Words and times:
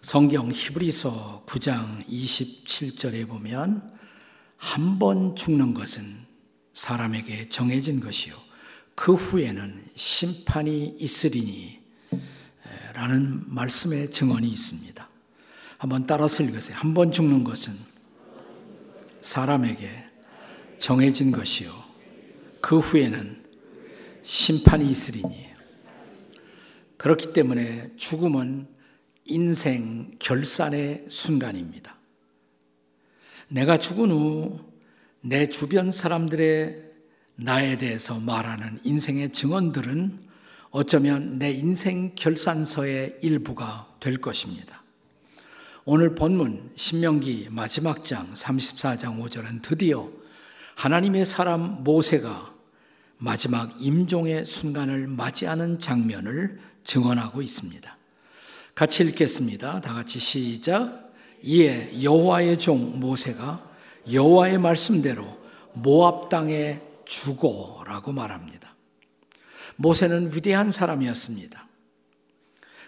성경 0.00 0.50
히브리서 0.52 1.44
9장 1.46 2.06
27절에 2.06 3.26
보면 3.26 3.96
한 4.56 4.98
번 4.98 5.34
죽는 5.36 5.74
것은 5.74 6.02
사람에게 6.72 7.48
정해진 7.48 8.00
것이요. 8.00 8.34
그 8.94 9.14
후에는 9.14 9.84
심판이 9.94 10.96
있으리니 10.98 11.78
라는 12.94 13.42
말씀의 13.46 14.10
증언이 14.12 14.48
있습니다. 14.48 15.08
한번 15.78 16.06
따라서 16.06 16.42
읽으세요. 16.42 16.76
한 16.76 16.94
번 16.94 17.10
죽는 17.12 17.44
것은 17.44 17.72
사람에게 19.20 19.88
정해진 20.78 21.30
것이요. 21.32 21.72
그 22.60 22.78
후에는 22.78 23.44
심판이 24.22 24.88
있으리니. 24.90 25.48
그렇기 26.96 27.32
때문에 27.32 27.94
죽음은 27.96 28.77
인생 29.28 30.16
결산의 30.18 31.06
순간입니다. 31.08 31.96
내가 33.48 33.78
죽은 33.78 34.10
후 34.10 34.68
내 35.20 35.48
주변 35.48 35.90
사람들의 35.90 36.84
나에 37.36 37.76
대해서 37.76 38.18
말하는 38.20 38.78
인생의 38.84 39.32
증언들은 39.32 40.20
어쩌면 40.70 41.38
내 41.38 41.50
인생 41.50 42.14
결산서의 42.14 43.18
일부가 43.22 43.94
될 44.00 44.18
것입니다. 44.18 44.82
오늘 45.84 46.14
본문 46.14 46.72
신명기 46.74 47.48
마지막 47.50 48.04
장 48.04 48.32
34장 48.32 49.22
5절은 49.22 49.62
드디어 49.62 50.08
하나님의 50.76 51.24
사람 51.24 51.82
모세가 51.82 52.54
마지막 53.18 53.74
임종의 53.80 54.44
순간을 54.44 55.08
맞이하는 55.08 55.80
장면을 55.80 56.60
증언하고 56.84 57.42
있습니다. 57.42 57.97
같이 58.78 59.02
읽겠습니다. 59.02 59.80
다 59.80 59.92
같이 59.92 60.20
시작. 60.20 61.10
이에 61.42 62.00
여호와의 62.00 62.56
종 62.58 63.00
모세가 63.00 63.68
여호와의 64.12 64.58
말씀대로 64.58 65.26
모압 65.72 66.28
땅에 66.28 66.80
죽어라고 67.04 68.12
말합니다. 68.12 68.76
모세는 69.74 70.32
위대한 70.32 70.70
사람이었습니다. 70.70 71.66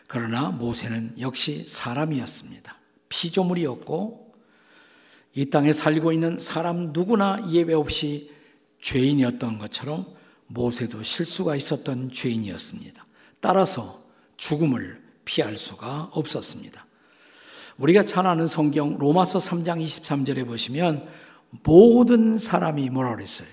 그러나 0.07 0.51
모세는 0.51 1.17
역시 1.19 1.67
사람이었습니다. 1.67 2.77
피조물이었고 3.09 4.33
이 5.35 5.51
땅에 5.51 5.73
살고 5.73 6.13
있는 6.13 6.39
사람 6.39 6.93
누구나 6.93 7.45
예외 7.51 7.75
없이 7.75 8.33
죄인이었던 8.81 9.59
것처럼 9.59 10.07
모세도 10.47 11.03
실수가 11.03 11.57
있었던 11.57 12.13
죄인이었습니다. 12.13 13.05
따라서 13.41 14.01
죽음을 14.37 15.00
피할 15.31 15.57
수가 15.57 16.11
없었습니다. 16.13 16.85
우리가 17.77 18.03
잘 18.03 18.27
아는 18.27 18.49
성경 18.49 18.99
로마서 18.99 19.39
3장 19.39 19.83
23절에 19.85 20.45
보시면 20.45 21.07
모든 21.63 22.37
사람이 22.37 22.91
뭐라 22.91 23.15
그랬어요? 23.15 23.49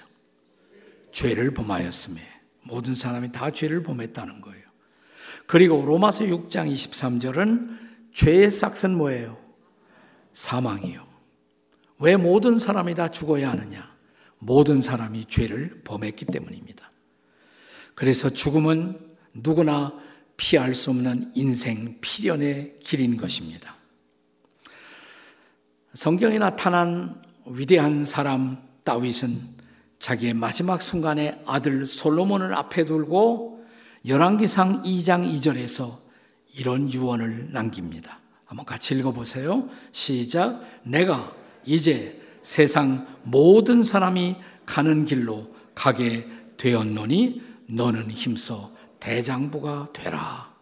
죄를 1.12 1.54
범하였음에 1.54 2.20
모든 2.64 2.96
사람이 2.96 3.32
다 3.32 3.52
죄를 3.52 3.84
범했다는 3.84 4.42
거예요. 4.42 4.64
그리고 5.46 5.86
로마서 5.86 6.26
6장 6.26 6.74
23절은 6.74 7.78
죄의 8.12 8.50
싹은 8.50 8.98
뭐예요? 8.98 9.38
사망이요. 10.34 11.06
왜 12.00 12.18
모든 12.18 12.58
사람이 12.58 12.96
다 12.96 13.10
죽어야 13.10 13.52
하느냐? 13.52 13.96
모든 14.40 14.82
사람이 14.82 15.26
죄를 15.26 15.84
범했기 15.84 16.26
때문입니다. 16.26 16.90
그래서 17.94 18.30
죽음은 18.30 19.00
누구나 19.36 20.07
피할 20.38 20.74
수 20.74 20.92
없는 20.92 21.32
인생 21.36 21.98
필연의 22.00 22.78
길인 22.80 23.18
것입니다. 23.18 23.76
성경에 25.94 26.38
나타난 26.38 27.22
위대한 27.46 28.06
사람 28.06 28.62
다윗은 28.84 29.58
자기의 30.00 30.36
마지막 30.36 30.82
순간에 30.82 31.42
아들 31.46 31.86
솔로몬을 31.86 32.54
앞에 32.54 32.86
두고 32.86 33.66
열왕기상 34.06 34.84
2장 34.84 35.42
2절에서 35.42 35.92
이런 36.56 36.92
유언을 36.92 37.52
남깁니다. 37.52 38.20
한번 38.46 38.66
같이 38.66 38.96
읽어보세요. 38.96 39.70
시작. 39.92 40.64
내가 40.84 41.36
이제 41.66 42.22
세상 42.42 43.08
모든 43.24 43.84
사람이 43.84 44.38
가는 44.66 45.04
길로 45.04 45.54
가게 45.76 46.28
되었노니 46.58 47.42
너는 47.70 48.12
힘써 48.12 48.77
대장부가 49.08 49.88
되라. 49.94 50.54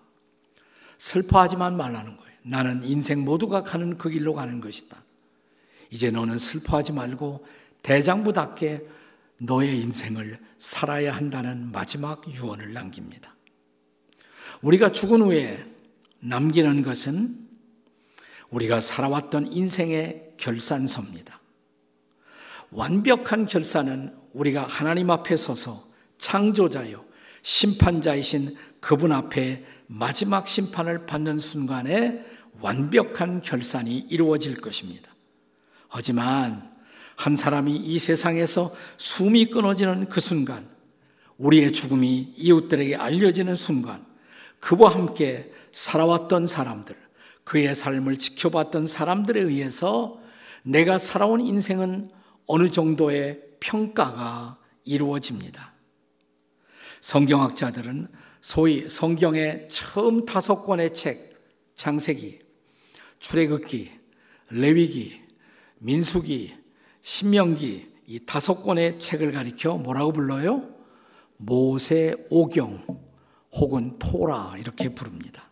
슬퍼하지만 0.99 1.75
말라는 1.77 2.15
거예요. 2.15 2.31
나는 2.43 2.83
인생 2.83 3.25
모두가 3.25 3.63
가는 3.63 3.97
그 3.97 4.11
길로 4.11 4.35
가는 4.35 4.61
것이다. 4.61 5.03
이제 5.89 6.11
너는 6.11 6.37
슬퍼하지 6.37 6.93
말고 6.93 7.43
대장부답게 7.81 8.87
너의 9.39 9.81
인생을 9.81 10.39
살아야 10.59 11.15
한다는 11.15 11.71
마지막 11.71 12.21
유언을 12.31 12.71
남깁니다. 12.71 13.35
우리가 14.61 14.91
죽은 14.91 15.23
후에 15.23 15.65
남기는 16.19 16.83
것은 16.83 17.47
우리가 18.51 18.79
살아왔던 18.79 19.53
인생의 19.53 20.33
결산서입니다. 20.37 21.41
완벽한 22.69 23.47
결산은 23.47 24.15
우리가 24.33 24.67
하나님 24.67 25.09
앞에 25.09 25.35
서서 25.35 25.83
창조자요, 26.19 27.05
심판자이신 27.45 28.55
그분 28.79 29.11
앞에 29.11 29.63
마지막 29.85 30.47
심판을 30.47 31.05
받는 31.05 31.37
순간에 31.37 32.25
완벽한 32.59 33.41
결산이 33.41 33.99
이루어질 34.09 34.59
것입니다. 34.59 35.13
하지만 35.87 36.73
한 37.15 37.35
사람이 37.35 37.75
이 37.75 37.99
세상에서 37.99 38.71
숨이 38.97 39.51
끊어지는 39.51 40.07
그 40.09 40.19
순간, 40.19 40.67
우리의 41.37 41.71
죽음이 41.71 42.33
이웃들에게 42.35 42.95
알려지는 42.95 43.53
순간, 43.53 44.03
그와 44.59 44.95
함께 44.95 45.53
살아왔던 45.71 46.47
사람들, 46.47 46.95
그의 47.43 47.75
삶을 47.75 48.17
지켜봤던 48.17 48.87
사람들에 48.87 49.39
의해서 49.39 50.19
내가 50.63 50.97
살아온 50.97 51.41
인생은 51.41 52.09
어느 52.47 52.69
정도의 52.69 53.39
평가가 53.59 54.57
이루어집니다. 54.83 55.74
성경학자들은 57.05 58.07
소위 58.41 58.89
성경의 58.89 59.69
처음 59.69 60.25
다섯 60.25 60.65
권의 60.65 60.95
책, 60.95 61.35
창세기, 61.75 62.39
출애굽기, 63.19 63.91
레위기, 64.49 65.21
민수기, 65.77 66.55
신명기 67.03 67.93
이 68.07 68.19
다섯 68.25 68.55
권의 68.55 68.99
책을 68.99 69.33
가리켜 69.33 69.77
뭐라고 69.77 70.13
불러요? 70.13 70.67
모세 71.37 72.15
오경 72.31 72.83
혹은 73.51 73.99
토라 73.99 74.55
이렇게 74.57 74.89
부릅니다. 74.89 75.51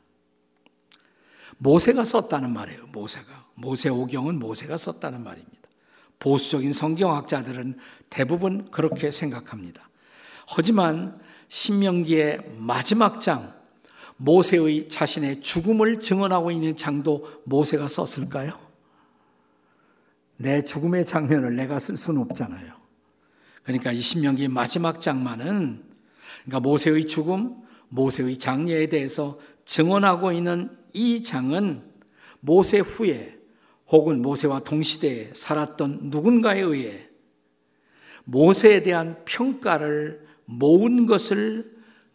모세가 1.59 2.03
썼다는 2.03 2.51
말이에요. 2.51 2.87
모세가. 2.87 3.49
모세 3.53 3.89
오경은 3.89 4.39
모세가 4.39 4.75
썼다는 4.75 5.23
말입니다. 5.23 5.69
보수적인 6.17 6.73
성경학자들은 6.73 7.77
대부분 8.09 8.71
그렇게 8.71 9.11
생각합니다. 9.11 9.87
하지만 10.47 11.21
신명기의 11.53 12.55
마지막 12.57 13.21
장, 13.21 13.53
모세의 14.17 14.89
자신의 14.89 15.41
죽음을 15.41 15.99
증언하고 15.99 16.49
있는 16.49 16.75
장도 16.75 17.43
모세가 17.45 17.87
썼을까요? 17.87 18.57
내 20.37 20.63
죽음의 20.63 21.05
장면을 21.05 21.55
내가 21.55 21.77
쓸 21.77 21.95
수는 21.95 22.21
없잖아요. 22.23 22.73
그러니까 23.61 23.91
이 23.91 24.01
신명기 24.01 24.47
마지막 24.47 24.99
장만은 24.99 25.83
그러니까 26.43 26.59
모세의 26.59 27.05
죽음, 27.05 27.61
모세의 27.89 28.39
장례에 28.39 28.87
대해서 28.89 29.39
증언하고 29.67 30.31
있는 30.31 30.75
이 30.91 31.23
장은 31.23 31.83
모세 32.39 32.79
후에 32.79 33.37
혹은 33.89 34.23
모세와 34.23 34.61
동시대에 34.61 35.35
살았던 35.35 35.99
누군가에 36.05 36.61
의해 36.61 37.09
모세에 38.23 38.81
대한 38.81 39.23
평가를 39.25 40.32
모은 40.45 41.05
것을 41.05 41.73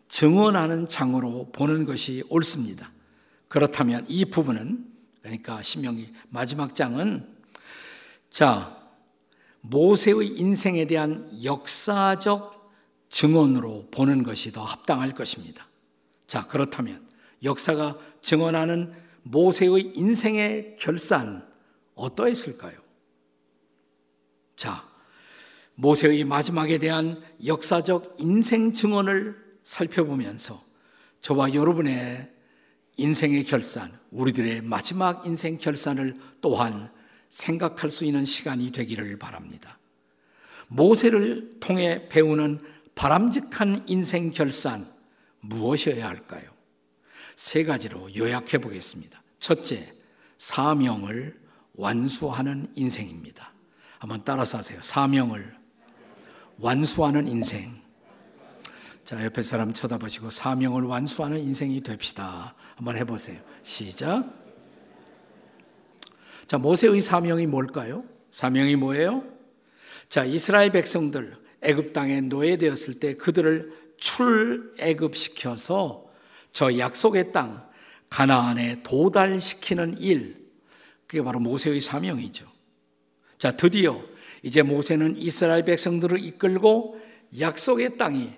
증언하는 0.08 0.88
장으로 0.88 1.50
보는 1.52 1.84
것이 1.84 2.22
옳습니다. 2.28 2.90
그렇다면 3.48 4.04
이 4.08 4.24
부분은 4.24 4.86
그러니까 5.22 5.62
신명기 5.62 6.12
마지막 6.30 6.74
장은 6.74 7.26
자 8.30 8.76
모세의 9.60 10.38
인생에 10.38 10.86
대한 10.86 11.28
역사적 11.42 12.72
증언으로 13.08 13.88
보는 13.90 14.22
것이 14.22 14.52
더 14.52 14.62
합당할 14.62 15.12
것입니다. 15.12 15.66
자 16.26 16.46
그렇다면 16.46 17.06
역사가 17.42 17.98
증언하는 18.22 18.92
모세의 19.22 19.92
인생의 19.94 20.76
결산 20.78 21.46
어떠했을까요? 21.94 22.78
자, 24.56 24.87
모세의 25.80 26.24
마지막에 26.24 26.78
대한 26.78 27.22
역사적 27.46 28.16
인생 28.18 28.74
증언을 28.74 29.36
살펴보면서 29.62 30.60
저와 31.20 31.54
여러분의 31.54 32.28
인생의 32.96 33.44
결산, 33.44 33.88
우리들의 34.10 34.62
마지막 34.62 35.24
인생 35.24 35.56
결산을 35.56 36.16
또한 36.40 36.90
생각할 37.28 37.90
수 37.90 38.04
있는 38.04 38.24
시간이 38.24 38.72
되기를 38.72 39.20
바랍니다. 39.20 39.78
모세를 40.66 41.60
통해 41.60 42.08
배우는 42.08 42.60
바람직한 42.96 43.84
인생 43.86 44.32
결산 44.32 44.84
무엇이어야 45.40 46.08
할까요? 46.08 46.50
세 47.36 47.62
가지로 47.62 48.12
요약해 48.16 48.58
보겠습니다. 48.58 49.22
첫째, 49.38 49.94
사명을 50.38 51.40
완수하는 51.74 52.66
인생입니다. 52.74 53.52
한번 54.00 54.22
따라서 54.24 54.58
하세요. 54.58 54.80
사명을 54.82 55.57
완수하는 56.58 57.28
인생. 57.28 57.80
자, 59.04 59.24
옆에 59.24 59.42
사람 59.42 59.72
쳐다보시고 59.72 60.30
사명을 60.30 60.82
완수하는 60.82 61.38
인생이 61.40 61.80
됩시다. 61.82 62.54
한번 62.76 62.96
해보세요. 62.96 63.40
시작. 63.62 64.24
자, 66.46 66.58
모세의 66.58 67.00
사명이 67.00 67.46
뭘까요? 67.46 68.04
사명이 68.30 68.76
뭐예요? 68.76 69.24
자, 70.08 70.24
이스라엘 70.24 70.70
백성들 70.70 71.36
애굽 71.62 71.92
땅에 71.92 72.20
노예되었을 72.20 73.00
때 73.00 73.14
그들을 73.14 73.72
출애굽시켜서 73.98 75.58
저 76.52 76.78
약속의 76.78 77.32
땅 77.32 77.66
가나안에 78.10 78.82
도달시키는 78.82 79.98
일 79.98 80.48
그게 81.06 81.22
바로 81.22 81.40
모세의 81.40 81.80
사명이죠. 81.80 82.46
자, 83.38 83.52
드디어 83.56 84.02
이제 84.42 84.62
모세는 84.62 85.16
이스라엘 85.16 85.64
백성들을 85.64 86.22
이끌고 86.24 87.00
약속의 87.38 87.98
땅이 87.98 88.30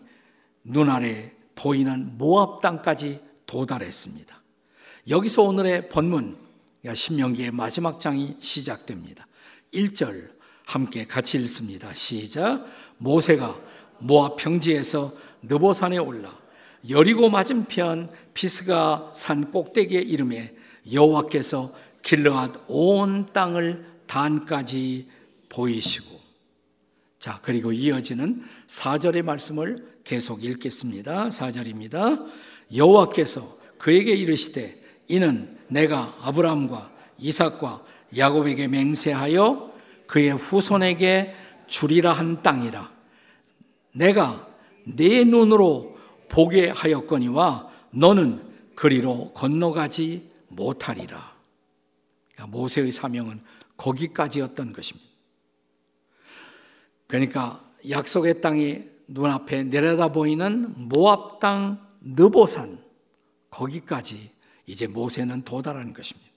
눈아래 0.65 1.33
보이는 1.55 2.17
모압 2.17 2.61
땅까지 2.63 3.21
도달했습니다. 3.47 4.41
여기서 5.09 5.43
오늘의 5.43 5.89
본문 5.89 6.37
신명기의 6.93 7.51
마지막 7.51 8.01
장이 8.01 8.37
시작됩니다. 8.41 9.27
1절 9.75 10.31
함께 10.65 11.07
같이 11.07 11.39
읽습니다. 11.39 11.93
시작. 11.95 12.65
모세가 12.99 13.59
모압 13.99 14.37
평지에서 14.37 15.13
느보산에 15.43 15.99
올라 15.99 16.33
여리고 16.89 17.29
맞은편 17.29 18.11
비스가 18.33 19.13
산 19.15 19.51
꼭대기에 19.51 20.01
이름에 20.01 20.55
여호와께서 20.91 21.75
길르앗 22.03 22.53
온 22.69 23.27
땅을 23.33 23.85
단까지 24.07 25.09
보이시고 25.51 26.19
자 27.19 27.39
그리고 27.43 27.73
이어지는 27.73 28.43
4절의 28.67 29.23
말씀을 29.23 30.01
계속 30.05 30.43
읽겠습니다. 30.43 31.29
4절입니다. 31.29 32.27
여호와께서 32.75 33.59
그에게 33.77 34.13
이르시되 34.13 34.83
이는 35.09 35.59
내가 35.69 36.17
아브라함과 36.23 36.91
이삭과 37.19 37.85
야곱에게 38.17 38.69
맹세하여 38.69 39.73
그의 40.07 40.33
후손에게 40.33 41.35
주리라 41.67 42.13
한 42.13 42.43
땅이라 42.43 42.91
내가 43.93 44.49
내 44.85 45.25
눈으로 45.25 45.97
보게 46.29 46.71
하였거니와 46.71 47.71
너는 47.91 48.51
그리로 48.75 49.33
건너가지 49.35 50.31
못하리라. 50.49 51.35
그러니까 52.33 52.57
모세의 52.57 52.93
사명은 52.93 53.43
거기까지였던 53.77 54.73
것입니다. 54.73 55.10
그러니까 57.11 57.61
약속의 57.91 58.41
땅이 58.41 58.85
눈앞에 59.09 59.65
내려다 59.65 60.13
보이는 60.13 60.73
모압 60.89 61.41
땅 61.41 61.85
느보산 62.01 62.79
거기까지 63.51 64.31
이제 64.65 64.87
모세는 64.87 65.43
도달하는 65.43 65.93
것입니다. 65.93 66.31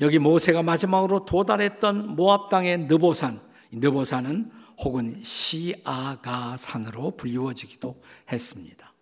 여기 0.00 0.20
모세가 0.20 0.62
마지막으로 0.62 1.24
도달했던 1.24 2.14
모압 2.14 2.48
땅의 2.48 2.86
느보산, 2.86 3.40
느보산은 3.72 4.52
혹은 4.78 5.20
시아가산으로 5.24 7.16
불리워지기도 7.16 8.00
했습니다. 8.30 8.92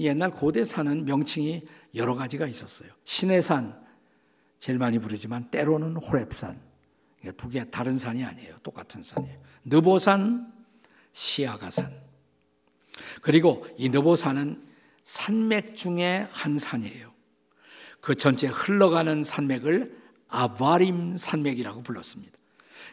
옛날 0.00 0.32
고대 0.32 0.64
산은 0.64 1.04
명칭이 1.04 1.62
여러 1.94 2.16
가지가 2.16 2.48
있었어요. 2.48 2.90
신해산 3.04 3.80
제일 4.58 4.78
많이 4.78 4.98
부르지만 4.98 5.48
때로는 5.52 5.94
호랩산. 5.94 6.63
두 7.32 7.48
개 7.48 7.68
다른 7.70 7.98
산이 7.98 8.24
아니에요. 8.24 8.56
똑같은 8.62 9.02
산이에요. 9.02 9.40
느보산, 9.64 10.52
시아가산. 11.12 11.92
그리고 13.22 13.66
이 13.76 13.88
느보산은 13.88 14.62
산맥 15.04 15.74
중에 15.74 16.28
한 16.30 16.58
산이에요. 16.58 17.12
그 18.00 18.14
전체 18.14 18.46
흘러가는 18.46 19.22
산맥을 19.22 19.98
아바림 20.28 21.16
산맥이라고 21.16 21.82
불렀습니다. 21.82 22.32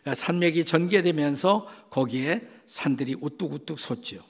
그러니까 0.01 0.15
산맥이 0.15 0.65
전개되면서 0.65 1.69
거기에 1.89 2.47
산들이 2.65 3.15
우뚝우뚝 3.19 3.79
솟죠. 3.79 4.23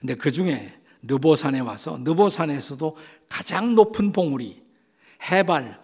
근데 0.00 0.14
그 0.14 0.30
중에 0.30 0.78
느보산에 1.02 1.60
와서 1.60 1.98
느보산에서도 2.00 2.96
가장 3.28 3.74
높은 3.74 4.12
봉우리 4.12 4.62
해발 5.30 5.80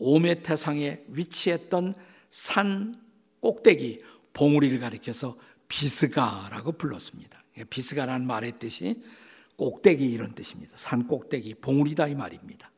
835m 0.00 0.56
상에 0.56 1.02
위치했던 1.08 1.94
산 2.30 3.00
꼭대기 3.40 4.02
봉우리를 4.32 4.78
가리켜서 4.78 5.36
비스가라고 5.68 6.72
불렀습니다. 6.72 7.42
비스가라는 7.70 8.26
말의 8.26 8.58
뜻이 8.58 9.02
꼭대기 9.56 10.04
이런 10.04 10.34
뜻입니다. 10.34 10.76
산 10.76 11.06
꼭대기 11.06 11.54
봉우리다 11.56 12.08
이 12.08 12.14
말입니다. 12.14 12.70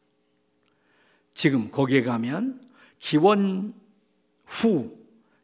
지금 1.35 1.71
거기에 1.71 2.03
가면 2.03 2.69
기원 2.99 3.75
후 4.47 4.97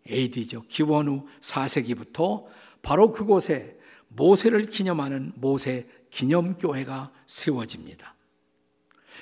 AD죠. 0.09 0.65
기원 0.69 1.09
후 1.09 1.27
4세기부터 1.41 2.47
바로 2.83 3.11
그곳에 3.11 3.79
모세를 4.09 4.67
기념하는 4.67 5.33
모세 5.37 5.89
기념교회가 6.11 7.13
세워집니다. 7.27 8.14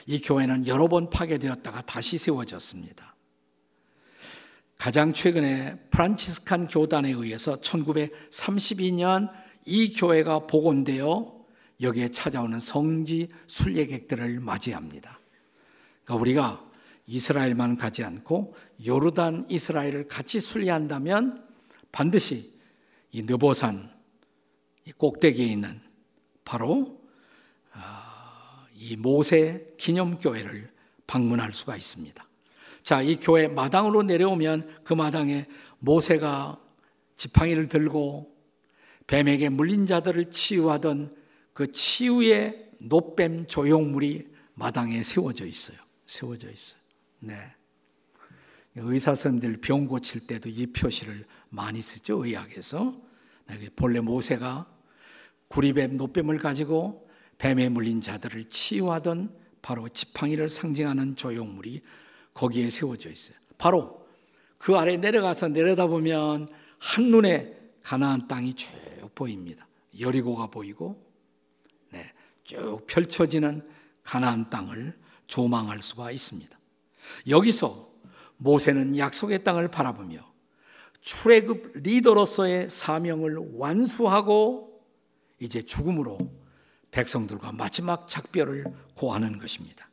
이 0.06 0.20
교회는 0.20 0.66
여러 0.66 0.88
번 0.88 1.10
파괴되었다가 1.10 1.82
다시 1.82 2.18
세워졌습니다. 2.18 3.14
가장 4.78 5.12
최근에 5.12 5.78
프란치스칸 5.90 6.66
교단에 6.66 7.10
의해서 7.10 7.54
1932년 7.60 9.30
이 9.64 9.92
교회가 9.92 10.46
복원되어 10.48 11.42
여기에 11.80 12.08
찾아오는 12.08 12.58
성지 12.58 13.28
순례객들을 13.46 14.40
맞이합니다. 14.40 15.20
그러니까 16.04 16.20
우리가 16.20 16.70
이스라엘만 17.06 17.76
가지 17.76 18.04
않고 18.04 18.54
요르단 18.84 19.46
이스라엘을 19.48 20.08
같이 20.08 20.40
순례한다면 20.40 21.46
반드시 21.90 22.52
이 23.10 23.22
느보산 23.22 23.90
이 24.84 24.92
꼭대기에 24.92 25.46
있는 25.46 25.80
바로 26.44 27.00
아, 27.72 28.01
이 28.82 28.96
모세 28.96 29.74
기념교회를 29.76 30.68
방문할 31.06 31.52
수가 31.52 31.76
있습니다. 31.76 32.26
자, 32.82 33.00
이 33.00 33.14
교회 33.14 33.46
마당으로 33.46 34.02
내려오면 34.02 34.80
그 34.82 34.92
마당에 34.92 35.46
모세가 35.78 36.60
지팡이를 37.16 37.68
들고 37.68 38.34
뱀에게 39.06 39.50
물린 39.50 39.86
자들을 39.86 40.30
치유하던 40.30 41.14
그 41.52 41.70
치유의 41.70 42.70
노뱀 42.78 43.46
조형물이 43.46 44.26
마당에 44.54 45.04
세워져 45.04 45.46
있어요. 45.46 45.78
세워져 46.06 46.50
있어요. 46.50 46.80
네. 47.20 47.36
의사 48.74 49.14
선생님들 49.14 49.60
병 49.60 49.86
고칠 49.86 50.26
때도 50.26 50.48
이 50.48 50.66
표시를 50.66 51.24
많이 51.50 51.80
쓰죠. 51.80 52.24
의학에서. 52.24 53.00
본래 53.76 54.00
모세가 54.00 54.66
구리뱀 55.48 55.98
노뱀을 55.98 56.38
가지고 56.38 57.08
뱀에 57.38 57.68
물린 57.68 58.00
자들을 58.00 58.44
치유하던 58.44 59.34
바로 59.62 59.88
지팡이를 59.88 60.48
상징하는 60.48 61.16
조형물이 61.16 61.80
거기에 62.34 62.70
세워져 62.70 63.10
있어요. 63.10 63.36
바로 63.58 64.06
그 64.58 64.76
아래 64.76 64.96
내려가서 64.96 65.48
내려다보면 65.48 66.48
한눈에 66.78 67.58
가나안 67.82 68.28
땅이 68.28 68.54
쭉 68.54 68.70
보입니다. 69.14 69.66
여리고가 69.98 70.46
보이고 70.48 71.04
네, 71.90 72.12
쭉 72.44 72.84
펼쳐지는 72.86 73.68
가나안 74.02 74.50
땅을 74.50 74.98
조망할 75.26 75.80
수가 75.80 76.10
있습니다. 76.10 76.58
여기서 77.28 77.90
모세는 78.36 78.98
약속의 78.98 79.44
땅을 79.44 79.68
바라보며 79.68 80.32
출애굽 81.00 81.72
리더로서의 81.74 82.70
사명을 82.70 83.38
완수하고 83.54 84.80
이제 85.40 85.62
죽음으로 85.62 86.18
백성들과 86.92 87.52
마지막 87.52 88.08
작별을 88.08 88.64
고하는 88.94 89.38
것입니다. 89.38 89.88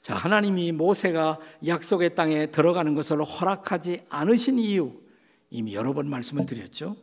자, 0.00 0.14
하나님이 0.14 0.72
모세가 0.72 1.38
약속의 1.66 2.14
땅에 2.14 2.50
들어가는 2.50 2.94
것을 2.94 3.22
허락하지 3.24 4.04
않으신 4.08 4.58
이유 4.58 5.00
이미 5.50 5.74
여러 5.74 5.92
번 5.92 6.08
말씀을 6.08 6.46
드렸죠. 6.46 6.96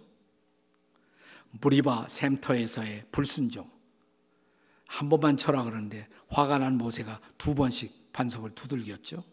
무리바 1.62 2.08
샘터에서의 2.08 3.06
불순종, 3.12 3.70
한 4.86 5.10
번만 5.10 5.38
쳐라 5.38 5.64
그러는데 5.64 6.08
화가 6.28 6.60
난 6.60 6.78
모세가 6.78 7.20
두 7.38 7.56
번씩 7.56 8.12
반석을 8.12 8.52
두들겼죠. 8.54 9.24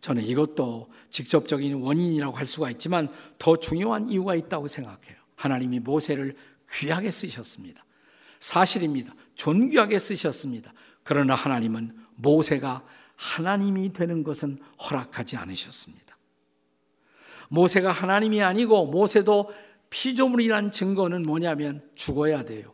저는 0.00 0.22
이것도 0.22 0.90
직접적인 1.10 1.74
원인이라고 1.74 2.36
할 2.36 2.46
수가 2.46 2.70
있지만 2.70 3.08
더 3.38 3.56
중요한 3.56 4.08
이유가 4.08 4.34
있다고 4.34 4.68
생각해요. 4.68 5.16
하나님이 5.36 5.80
모세를 5.80 6.36
귀하게 6.72 7.10
쓰셨습니다. 7.10 7.84
사실입니다. 8.38 9.14
존귀하게 9.34 9.98
쓰셨습니다. 9.98 10.72
그러나 11.02 11.34
하나님은 11.34 11.96
모세가 12.16 12.84
하나님이 13.16 13.92
되는 13.92 14.22
것은 14.22 14.58
허락하지 14.82 15.36
않으셨습니다. 15.36 16.16
모세가 17.48 17.90
하나님이 17.90 18.42
아니고 18.42 18.86
모세도 18.86 19.52
피조물이란 19.90 20.72
증거는 20.72 21.22
뭐냐면 21.22 21.88
죽어야 21.94 22.44
돼요. 22.44 22.72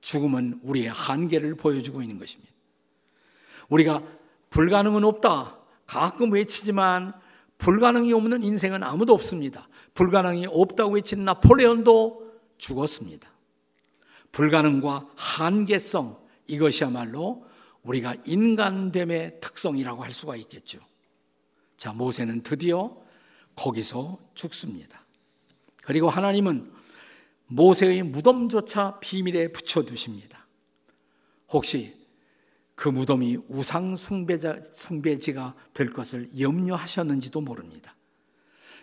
죽음은 0.00 0.60
우리의 0.62 0.88
한계를 0.88 1.56
보여주고 1.56 2.00
있는 2.00 2.18
것입니다. 2.18 2.52
우리가 3.68 4.02
불가능은 4.50 5.04
없다. 5.04 5.58
가끔 5.86 6.32
외치지만 6.32 7.12
불가능이 7.58 8.12
없는 8.12 8.42
인생은 8.42 8.82
아무도 8.82 9.12
없습니다. 9.14 9.68
불가능이 9.94 10.46
없다고 10.48 10.94
외친 10.94 11.24
나폴레온도 11.24 12.25
죽었습니다. 12.58 13.30
불가능과 14.32 15.08
한계성 15.16 16.18
이것이야말로 16.46 17.46
우리가 17.82 18.14
인간됨의 18.24 19.40
특성이라고 19.40 20.04
할 20.04 20.12
수가 20.12 20.36
있겠죠. 20.36 20.80
자, 21.76 21.92
모세는 21.92 22.42
드디어 22.42 22.96
거기서 23.54 24.18
죽습니다. 24.34 25.04
그리고 25.82 26.08
하나님은 26.08 26.72
모세의 27.46 28.02
무덤조차 28.02 28.98
비밀에 29.00 29.52
붙여두십니다. 29.52 30.46
혹시 31.48 31.94
그 32.74 32.88
무덤이 32.88 33.38
우상 33.48 33.96
숭배자, 33.96 34.60
숭배지가 34.60 35.54
될 35.72 35.92
것을 35.92 36.28
염려하셨는지도 36.38 37.40
모릅니다. 37.40 37.95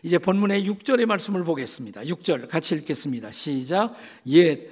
이제 0.03 0.17
본문의 0.17 0.67
6절의 0.67 1.05
말씀을 1.05 1.45
보겠습니다. 1.45 2.01
6절 2.01 2.49
같이 2.49 2.75
읽겠습니다. 2.75 3.31
시작. 3.31 3.95
옛 4.27 4.69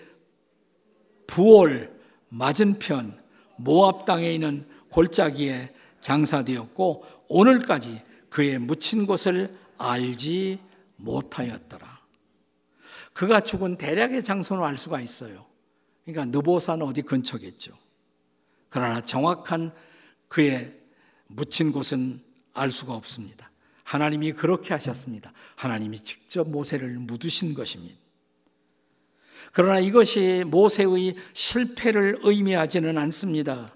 부월 1.25 1.97
맞은편 2.27 3.17
모압 3.55 4.05
땅에 4.05 4.33
있는 4.33 4.67
골짜기에 4.89 5.73
장사되었고 6.01 7.05
오늘까지 7.29 8.01
그의 8.29 8.59
묻힌 8.59 9.05
곳을 9.05 9.57
알지 9.77 10.59
못하였더라. 10.97 12.01
그가 13.13 13.41
죽은 13.41 13.77
대략의 13.77 14.23
장소는 14.23 14.63
알 14.63 14.75
수가 14.75 14.99
있어요. 14.99 15.45
그러니까 16.03 16.37
느보산 16.37 16.81
어디 16.81 17.01
근처겠죠. 17.01 17.77
그러나 18.69 19.01
정확한 19.01 19.73
그의 20.27 20.77
묻힌 21.27 21.71
곳은 21.71 22.21
알 22.53 22.71
수가 22.71 22.93
없습니다. 22.93 23.50
하나님이 23.91 24.31
그렇게 24.31 24.73
하셨습니다. 24.73 25.33
하나님이 25.57 25.99
직접 26.05 26.49
모세를 26.49 26.97
묻으신 26.99 27.53
것입니다. 27.53 27.93
그러나 29.51 29.79
이것이 29.79 30.45
모세의 30.47 31.15
실패를 31.33 32.19
의미하지는 32.23 32.97
않습니다. 32.97 33.67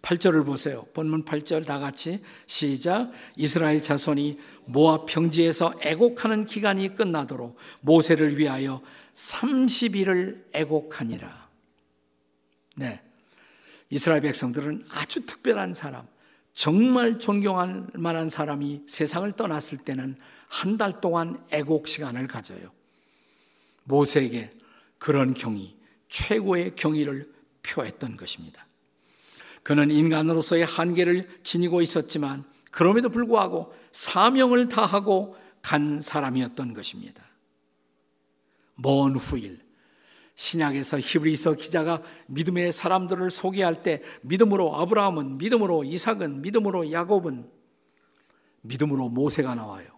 8절을 0.00 0.46
보세요. 0.46 0.86
본문 0.94 1.26
8절 1.26 1.66
다 1.66 1.78
같이 1.78 2.22
시작. 2.46 3.12
이스라엘 3.36 3.82
자손이 3.82 4.40
모압 4.64 5.04
평지에서 5.04 5.74
애곡하는 5.82 6.46
기간이 6.46 6.94
끝나도록 6.94 7.58
모세를 7.82 8.38
위하여 8.38 8.80
30일을 9.14 10.44
애곡하니라. 10.54 11.48
네. 12.76 13.02
이스라엘 13.90 14.22
백성들은 14.22 14.86
아주 14.88 15.26
특별한 15.26 15.74
사람, 15.74 16.06
정말 16.54 17.18
존경할 17.18 17.86
만한 17.94 18.28
사람이 18.28 18.82
세상을 18.86 19.30
떠났을 19.32 19.78
때는 19.78 20.16
한 20.48 20.76
달 20.76 21.00
동안 21.00 21.42
애곡 21.50 21.88
시간을 21.88 22.26
가져요. 22.28 22.70
모세에게 23.84 24.52
그런 24.98 25.32
경이 25.32 25.74
최고의 26.08 26.74
경의를 26.76 27.32
표했던 27.62 28.16
것입니다. 28.18 28.66
그는 29.62 29.90
인간으로서의 29.90 30.64
한계를 30.66 31.28
지니고 31.42 31.80
있었지만 31.80 32.44
그럼에도 32.70 33.08
불구하고 33.08 33.74
사명을 33.92 34.68
다하고 34.68 35.36
간 35.62 36.00
사람이었던 36.02 36.74
것입니다. 36.74 37.24
먼 38.74 39.16
후일 39.16 39.60
신약에서 40.34 40.98
히브리서 40.98 41.54
기자가 41.54 42.02
믿음의 42.26 42.72
사람들을 42.72 43.30
소개할 43.30 43.82
때 43.82 44.02
믿음으로 44.22 44.76
아브라함은 44.76 45.38
믿음으로 45.38 45.84
이삭은 45.84 46.42
믿음으로 46.42 46.90
야곱은 46.90 47.50
믿음으로 48.62 49.08
모세가 49.08 49.54
나와요. 49.54 49.88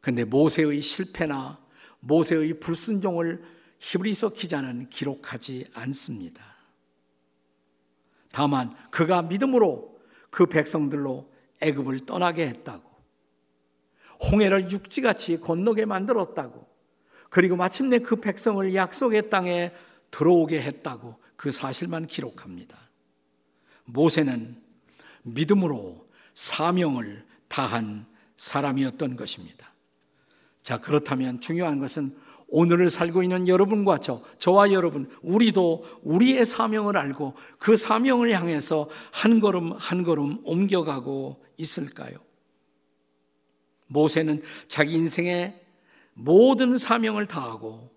근데 0.00 0.24
모세의 0.24 0.80
실패나 0.80 1.58
모세의 2.00 2.60
불순종을 2.60 3.42
히브리서 3.78 4.30
기자는 4.30 4.88
기록하지 4.90 5.68
않습니다. 5.74 6.42
다만 8.30 8.74
그가 8.90 9.22
믿음으로 9.22 9.98
그 10.30 10.46
백성들로 10.46 11.32
애굽을 11.60 12.06
떠나게 12.06 12.48
했다고 12.48 12.90
홍해를 14.30 14.70
육지같이 14.70 15.38
건너게 15.40 15.84
만들었다고 15.84 16.73
그리고 17.34 17.56
마침내 17.56 17.98
그 17.98 18.14
백성을 18.14 18.76
약속의 18.76 19.28
땅에 19.28 19.72
들어오게 20.12 20.62
했다고 20.62 21.16
그 21.34 21.50
사실만 21.50 22.06
기록합니다. 22.06 22.78
모세는 23.86 24.54
믿음으로 25.24 26.06
사명을 26.34 27.24
다한 27.48 28.06
사람이었던 28.36 29.16
것입니다. 29.16 29.72
자, 30.62 30.78
그렇다면 30.78 31.40
중요한 31.40 31.80
것은 31.80 32.16
오늘을 32.46 32.88
살고 32.88 33.24
있는 33.24 33.48
여러분과 33.48 33.98
저, 33.98 34.22
저와 34.38 34.70
여러분, 34.70 35.10
우리도 35.20 36.02
우리의 36.04 36.46
사명을 36.46 36.96
알고 36.96 37.34
그 37.58 37.76
사명을 37.76 38.30
향해서 38.30 38.88
한 39.10 39.40
걸음 39.40 39.72
한 39.72 40.04
걸음 40.04 40.38
옮겨가고 40.44 41.44
있을까요? 41.56 42.16
모세는 43.88 44.40
자기 44.68 44.92
인생의 44.94 45.63
모든 46.14 46.78
사명을 46.78 47.26
다하고 47.26 47.92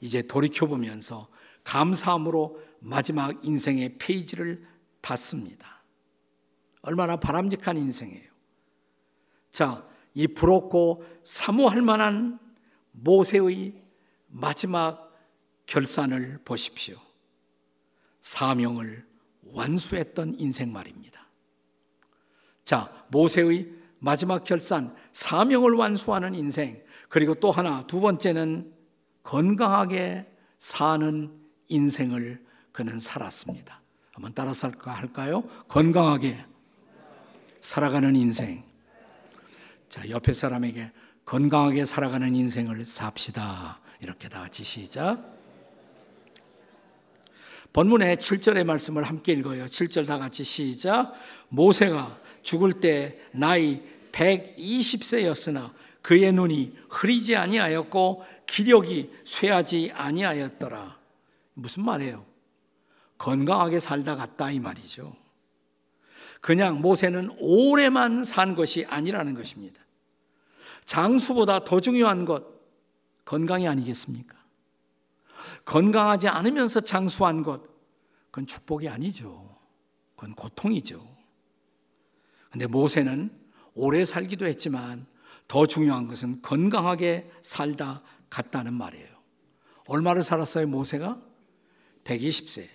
이제 0.00 0.22
돌이켜보면서 0.22 1.28
감사함으로 1.64 2.60
마지막 2.80 3.44
인생의 3.44 3.98
페이지를 3.98 4.66
닫습니다. 5.00 5.82
얼마나 6.82 7.16
바람직한 7.16 7.76
인생이에요. 7.76 8.30
자, 9.52 9.86
이 10.14 10.26
부럽고 10.26 11.04
사모할 11.24 11.82
만한 11.82 12.38
모세의 12.92 13.74
마지막 14.28 15.14
결산을 15.66 16.40
보십시오. 16.44 16.96
사명을 18.22 19.06
완수했던 19.42 20.34
인생 20.38 20.72
말입니다. 20.72 21.26
자, 22.64 23.06
모세의 23.10 23.72
마지막 23.98 24.44
결산, 24.44 24.94
사명을 25.12 25.72
완수하는 25.74 26.34
인생. 26.34 26.82
그리고 27.10 27.34
또 27.34 27.50
하나, 27.50 27.86
두 27.88 28.00
번째는 28.00 28.72
건강하게 29.24 30.26
사는 30.60 31.30
인생을 31.68 32.42
그는 32.72 33.00
살았습니다. 33.00 33.82
한번 34.12 34.32
따라서 34.32 34.70
할까요? 34.84 35.42
건강하게 35.66 36.38
살아가는 37.60 38.14
인생. 38.14 38.62
자, 39.88 40.08
옆에 40.08 40.32
사람에게 40.32 40.92
건강하게 41.24 41.84
살아가는 41.84 42.32
인생을 42.32 42.86
삽시다. 42.86 43.80
이렇게 44.00 44.28
다 44.28 44.40
같이 44.40 44.62
시작. 44.62 45.18
본문의 47.72 48.18
7절의 48.18 48.64
말씀을 48.64 49.02
함께 49.02 49.32
읽어요. 49.32 49.64
7절 49.64 50.06
다 50.06 50.18
같이 50.18 50.44
시작. 50.44 51.12
모세가 51.48 52.20
죽을 52.42 52.74
때 52.74 53.20
나이 53.32 53.82
120세였으나 54.12 55.72
그의 56.02 56.32
눈이 56.32 56.76
흐리지 56.88 57.36
아니하였고 57.36 58.24
기력이 58.46 59.12
쇠하지 59.24 59.92
아니하였더라. 59.94 60.98
무슨 61.54 61.84
말이에요? 61.84 62.24
건강하게 63.18 63.78
살다 63.80 64.16
갔다 64.16 64.50
이 64.50 64.60
말이죠. 64.60 65.14
그냥 66.40 66.80
모세는 66.80 67.36
오래만 67.38 68.24
산 68.24 68.54
것이 68.54 68.86
아니라는 68.88 69.34
것입니다. 69.34 69.80
장수보다 70.86 71.64
더 71.64 71.80
중요한 71.80 72.24
것 72.24 72.44
건강이 73.26 73.68
아니겠습니까? 73.68 74.36
건강하지 75.64 76.28
않으면서 76.28 76.80
장수한 76.80 77.42
것 77.42 77.62
그건 78.30 78.46
축복이 78.46 78.88
아니죠. 78.88 79.58
그건 80.16 80.34
고통이죠. 80.34 81.06
근데 82.50 82.66
모세는 82.66 83.30
오래 83.74 84.04
살기도 84.04 84.46
했지만 84.46 85.06
더 85.50 85.66
중요한 85.66 86.06
것은 86.06 86.42
건강하게 86.42 87.28
살다 87.42 88.02
갔다는 88.30 88.72
말이에요. 88.72 89.08
얼마를 89.88 90.22
살았어요, 90.22 90.68
모세가? 90.68 91.20
120세. 92.04 92.68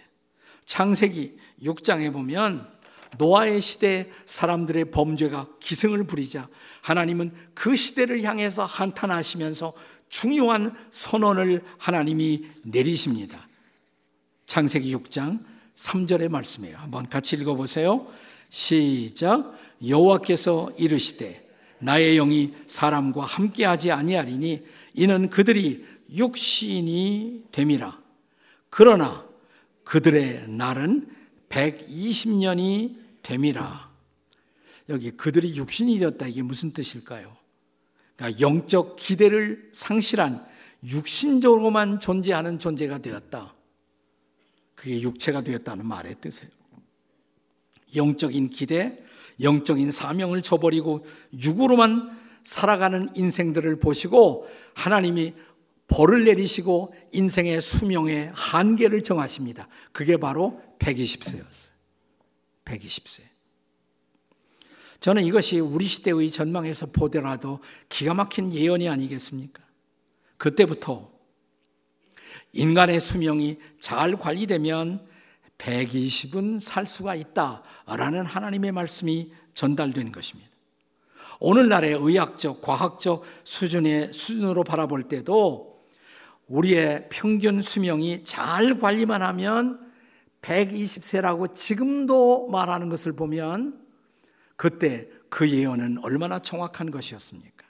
창세기 0.65 1.37
6장에 1.63 2.11
보면 2.11 2.69
노아의 3.17 3.61
시대 3.61 4.11
사람들의 4.25 4.91
범죄가 4.91 5.47
기승을 5.61 6.05
부리자 6.05 6.49
하나님은 6.81 7.31
그 7.53 7.77
시대를 7.77 8.23
향해서 8.23 8.65
한탄하시면서 8.65 9.71
중요한 10.09 10.75
선언을 10.91 11.63
하나님이 11.77 12.45
내리십니다. 12.63 13.47
창세기 14.47 14.93
6장 14.93 15.45
3절의 15.77 16.27
말씀이에요. 16.27 16.77
한번 16.77 17.07
같이 17.07 17.37
읽어보세요. 17.37 18.05
시작. 18.49 19.57
여호와께서 19.87 20.73
이르시되 20.77 21.44
나의 21.85 22.15
영이 22.15 22.53
사람과 22.65 23.23
함께하지 23.23 23.91
아니하리니 23.91 24.65
이는 24.95 25.29
그들이 25.29 25.85
육신이 26.11 27.45
됨이라. 27.51 28.01
그러나 28.69 29.25
그들의 29.83 30.49
날은 30.49 31.07
120년이 31.49 32.97
됨이라. 33.21 33.93
여기 34.89 35.11
그들이 35.11 35.55
육신이 35.55 35.99
되었다 35.99 36.27
이게 36.27 36.41
무슨 36.41 36.71
뜻일까요? 36.73 37.35
그러니까 38.15 38.39
영적 38.41 38.95
기대를 38.95 39.69
상실한 39.73 40.45
육신적으로만 40.83 41.99
존재하는 41.99 42.59
존재가 42.59 42.99
되었다. 42.99 43.53
그게 44.75 45.01
육체가 45.01 45.41
되었다는 45.41 45.85
말의 45.85 46.15
뜻이에요. 46.19 46.51
영적인 47.95 48.49
기대, 48.49 49.04
영적인 49.41 49.91
사명을 49.91 50.41
저버리고 50.41 51.05
육으로만 51.39 52.17
살아가는 52.43 53.09
인생들을 53.15 53.79
보시고 53.79 54.47
하나님이 54.75 55.33
벌을 55.87 56.25
내리시고 56.25 56.93
인생의 57.11 57.61
수명의 57.61 58.31
한계를 58.33 59.01
정하십니다. 59.01 59.67
그게 59.91 60.17
바로 60.17 60.61
120세였어요. 60.79 61.69
120세. 62.65 63.21
저는 64.99 65.23
이것이 65.23 65.59
우리 65.59 65.85
시대의 65.85 66.31
전망에서 66.31 66.87
보더라도 66.87 67.59
기가 67.89 68.13
막힌 68.13 68.51
예언이 68.51 68.89
아니겠습니까? 68.89 69.63
그때부터 70.37 71.11
인간의 72.53 72.99
수명이 72.99 73.59
잘 73.81 74.15
관리되면 74.15 75.05
120은 75.57 76.59
살 76.59 76.85
수가 76.85 77.15
있다라는 77.15 78.25
하나님의 78.25 78.71
말씀이 78.71 79.31
전달된 79.53 80.11
것입니다. 80.11 80.49
오늘날의 81.39 81.93
의학적, 81.93 82.61
과학적 82.61 83.23
수준의 83.43 84.13
수준으로 84.13 84.63
바라볼 84.63 85.07
때도 85.07 85.83
우리의 86.47 87.09
평균 87.11 87.61
수명이 87.61 88.23
잘 88.25 88.79
관리만 88.79 89.21
하면 89.21 89.91
120세라고 90.41 91.53
지금도 91.53 92.47
말하는 92.49 92.89
것을 92.89 93.13
보면 93.13 93.83
그때 94.55 95.09
그 95.29 95.49
예언은 95.49 95.97
얼마나 96.03 96.39
정확한 96.39 96.91
것이었습니까? 96.91 97.65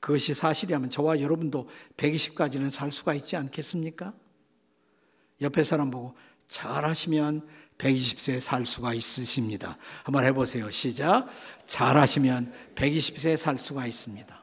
그것이 0.00 0.34
사실이라면 0.34 0.90
저와 0.90 1.20
여러분도 1.20 1.68
120까지는 1.96 2.68
살 2.68 2.90
수가 2.90 3.14
있지 3.14 3.36
않겠습니까? 3.36 4.12
옆에 5.40 5.62
사람 5.62 5.90
보고 5.90 6.14
잘하시면 6.48 7.46
120세 7.78 8.40
살 8.40 8.64
수가 8.64 8.94
있으십니다. 8.94 9.76
한번 10.04 10.24
해보세요. 10.24 10.70
시작. 10.70 11.26
잘하시면 11.66 12.52
120세 12.74 13.36
살 13.36 13.58
수가 13.58 13.86
있습니다. 13.86 14.42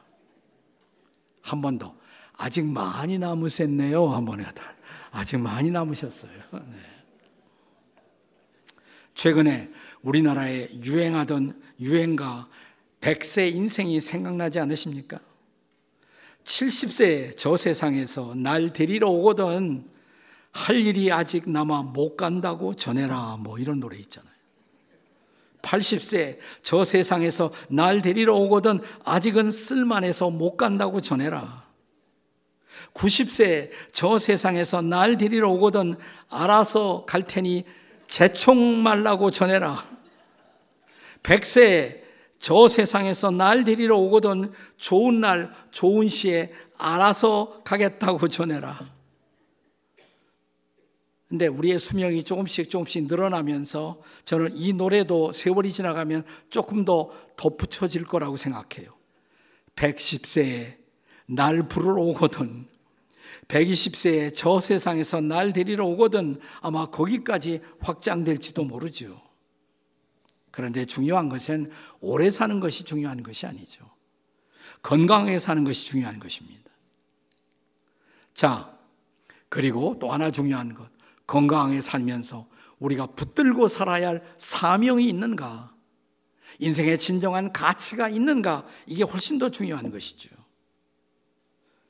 한 1.42 1.60
번 1.60 1.78
더. 1.78 1.94
아직 2.34 2.64
많이 2.66 3.18
남으셨네요. 3.18 4.08
한번 4.08 4.40
해다. 4.40 4.74
아직 5.10 5.38
많이 5.38 5.70
남으셨어요. 5.70 6.30
네. 6.52 6.78
최근에 9.14 9.70
우리나라에 10.02 10.68
유행하던 10.82 11.60
유행가 11.80 12.48
100세 13.00 13.52
인생이 13.54 14.00
생각나지 14.00 14.58
않으십니까? 14.58 15.20
70세 16.44 17.36
저 17.36 17.56
세상에서 17.56 18.34
날 18.34 18.70
데리러 18.72 19.08
오거든 19.10 19.88
할 20.52 20.76
일이 20.76 21.10
아직 21.10 21.48
남아 21.48 21.82
못 21.82 22.16
간다고 22.16 22.74
전해라 22.74 23.38
뭐 23.40 23.58
이런 23.58 23.80
노래 23.80 23.96
있잖아요. 23.98 24.32
80세 25.62 26.38
저 26.62 26.84
세상에서 26.84 27.52
날 27.68 28.02
데리러 28.02 28.34
오거든 28.34 28.80
아직은 29.04 29.50
쓸만해서 29.50 30.30
못 30.30 30.56
간다고 30.56 31.00
전해라. 31.00 31.62
90세 32.94 33.70
저 33.92 34.18
세상에서 34.18 34.82
날 34.82 35.16
데리러 35.16 35.50
오거든 35.50 35.96
알아서 36.28 37.04
갈 37.06 37.22
테니 37.22 37.64
재총 38.08 38.82
말라고 38.82 39.30
전해라. 39.30 39.82
100세 41.22 42.02
저 42.38 42.66
세상에서 42.68 43.30
날 43.30 43.64
데리러 43.64 43.96
오거든 43.96 44.52
좋은 44.76 45.20
날, 45.20 45.52
좋은 45.70 46.08
시에 46.08 46.52
알아서 46.76 47.62
가겠다고 47.64 48.26
전해라. 48.28 48.91
근데 51.32 51.46
우리의 51.46 51.78
수명이 51.78 52.24
조금씩 52.24 52.68
조금씩 52.68 53.06
늘어나면서 53.06 54.02
저는 54.26 54.50
이 54.54 54.74
노래도 54.74 55.32
세월이 55.32 55.72
지나가면 55.72 56.24
조금 56.50 56.84
더 56.84 57.10
덧붙여질 57.38 58.04
거라고 58.04 58.36
생각해요. 58.36 58.92
110세에 59.74 60.76
날 61.24 61.66
부르러 61.68 62.02
오거든 62.02 62.66
120세에 63.48 64.36
저 64.36 64.60
세상에서 64.60 65.22
날 65.22 65.54
데리러 65.54 65.86
오거든 65.86 66.38
아마 66.60 66.90
거기까지 66.90 67.62
확장될지도 67.80 68.64
모르죠. 68.64 69.18
그런데 70.50 70.84
중요한 70.84 71.30
것은 71.30 71.70
오래 72.02 72.28
사는 72.28 72.60
것이 72.60 72.84
중요한 72.84 73.22
것이 73.22 73.46
아니죠. 73.46 73.88
건강하게 74.82 75.38
사는 75.38 75.64
것이 75.64 75.86
중요한 75.86 76.20
것입니다. 76.20 76.70
자, 78.34 78.76
그리고 79.48 79.96
또 79.98 80.12
하나 80.12 80.30
중요한 80.30 80.74
것. 80.74 80.91
건강하게 81.26 81.80
살면서 81.80 82.46
우리가 82.78 83.06
붙들고 83.06 83.68
살아야 83.68 84.08
할 84.08 84.36
사명이 84.38 85.08
있는가? 85.08 85.74
인생의 86.58 86.98
진정한 86.98 87.52
가치가 87.52 88.08
있는가? 88.08 88.66
이게 88.86 89.04
훨씬 89.04 89.38
더 89.38 89.50
중요한 89.50 89.90
것이죠. 89.90 90.30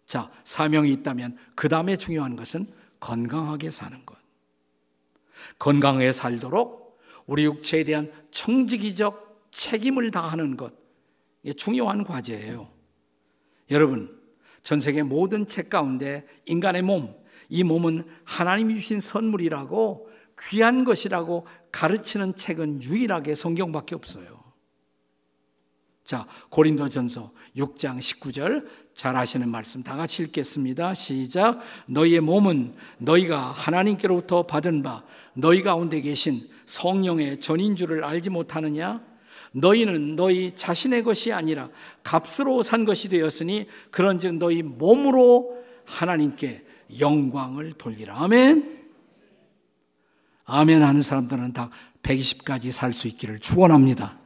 자, 0.07 0.31
사명이 0.45 0.91
있다면 0.93 1.39
그 1.55 1.69
다음에 1.69 1.97
중요한 1.97 2.37
것은 2.37 2.67
건강하게 3.01 3.71
사는 3.71 4.05
것. 4.05 4.17
건강하게 5.59 6.13
살도록 6.13 7.01
우리 7.27 7.45
육체에 7.45 7.85
대한 7.85 8.13
청지기적 8.31 9.49
책임을 9.53 10.11
다하는 10.11 10.57
것. 10.57 10.75
이게 11.43 11.53
중요한 11.53 12.05
과제예요. 12.05 12.71
여러분, 13.71 14.21
전 14.63 14.81
세계 14.81 15.03
모든 15.03 15.47
책 15.47 15.71
가운데 15.71 16.27
인간의 16.47 16.83
몸, 16.83 17.15
이 17.53 17.65
몸은 17.65 18.07
하나님이 18.25 18.75
주신 18.77 18.99
선물이라고 18.99 20.09
귀한 20.49 20.85
것이라고 20.85 21.47
가르치는 21.71 22.39
책은 22.39 22.83
유일하게 22.83 23.35
성경밖에 23.35 23.95
없어요. 23.95 24.41
자, 26.03 26.27
고린도전서 26.49 27.31
6장 27.59 27.99
19절 27.99 28.67
잘 28.95 29.17
아시는 29.17 29.51
말씀 29.51 29.83
다 29.83 29.97
같이 29.97 30.23
읽겠습니다. 30.23 30.95
시작. 30.95 31.61
너희의 31.87 32.21
몸은 32.23 32.75
너희가 32.97 33.39
하나님께로부터 33.53 34.47
받은 34.47 34.83
바 34.83 35.05
너희 35.35 35.63
가운데 35.63 36.01
계신 36.01 36.49
성령의 36.65 37.39
전인 37.41 37.77
줄을 37.77 38.03
알지 38.03 38.31
못하느냐? 38.31 39.05
너희는 39.53 40.17
너희 40.17 40.53
자신의 40.57 41.05
것이 41.05 41.33
아니라 41.33 41.69
값으로 42.03 42.63
산 42.63 42.87
것이 42.87 43.11
되었으니 43.11 43.67
그런즉 43.91 44.37
너희 44.37 44.63
몸으로 44.63 45.63
하나님께 45.85 46.72
영광을 47.01 47.73
돌리라. 47.73 48.23
아멘. 48.23 48.83
아멘 50.45 50.83
하는 50.83 51.03
사람들은 51.03 51.53
다 51.53 51.71
120까지 52.03 52.73
살 52.73 52.93
수 52.93 53.09
있기를 53.09 53.39
축원합니다. 53.39 54.19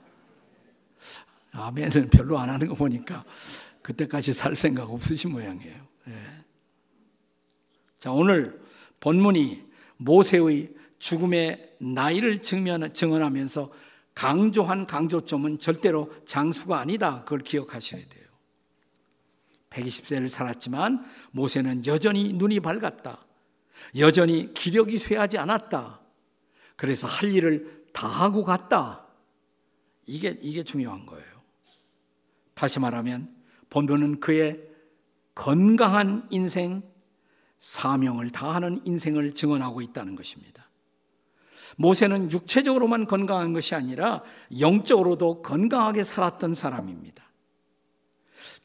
아멘은 1.52 2.10
별로 2.10 2.38
안 2.38 2.50
하는 2.50 2.68
거 2.68 2.74
보니까 2.74 3.24
그때까지 3.82 4.32
살 4.32 4.56
생각 4.56 4.90
없으신 4.90 5.30
모양이에요. 5.32 5.86
예. 6.08 6.12
자, 7.98 8.12
오늘 8.12 8.60
본문이 9.00 9.64
모세의 9.96 10.74
죽음의 10.98 11.76
나이를 11.78 12.42
증언하면서 12.42 13.72
강조한 14.14 14.86
강조점은 14.86 15.60
절대로 15.60 16.12
장수가 16.26 16.78
아니다. 16.78 17.22
그걸 17.24 17.40
기억하셔야 17.40 18.00
돼요. 18.00 18.25
120세를 19.76 20.28
살았지만 20.28 21.04
모세는 21.32 21.86
여전히 21.86 22.32
눈이 22.32 22.60
밝았다. 22.60 23.20
여전히 23.98 24.52
기력이 24.54 24.98
쇠하지 24.98 25.38
않았다. 25.38 26.00
그래서 26.76 27.06
할 27.06 27.32
일을 27.32 27.84
다 27.92 28.06
하고 28.06 28.44
갔다. 28.44 29.06
이게, 30.06 30.38
이게 30.40 30.62
중요한 30.62 31.06
거예요. 31.06 31.26
다시 32.54 32.78
말하면 32.80 33.34
본문은 33.70 34.20
그의 34.20 34.60
건강한 35.34 36.26
인생, 36.30 36.82
사명을 37.60 38.30
다하는 38.30 38.80
인생을 38.84 39.34
증언하고 39.34 39.82
있다는 39.82 40.16
것입니다. 40.16 40.68
모세는 41.76 42.30
육체적으로만 42.30 43.06
건강한 43.06 43.52
것이 43.52 43.74
아니라 43.74 44.22
영적으로도 44.58 45.42
건강하게 45.42 46.04
살았던 46.04 46.54
사람입니다. 46.54 47.25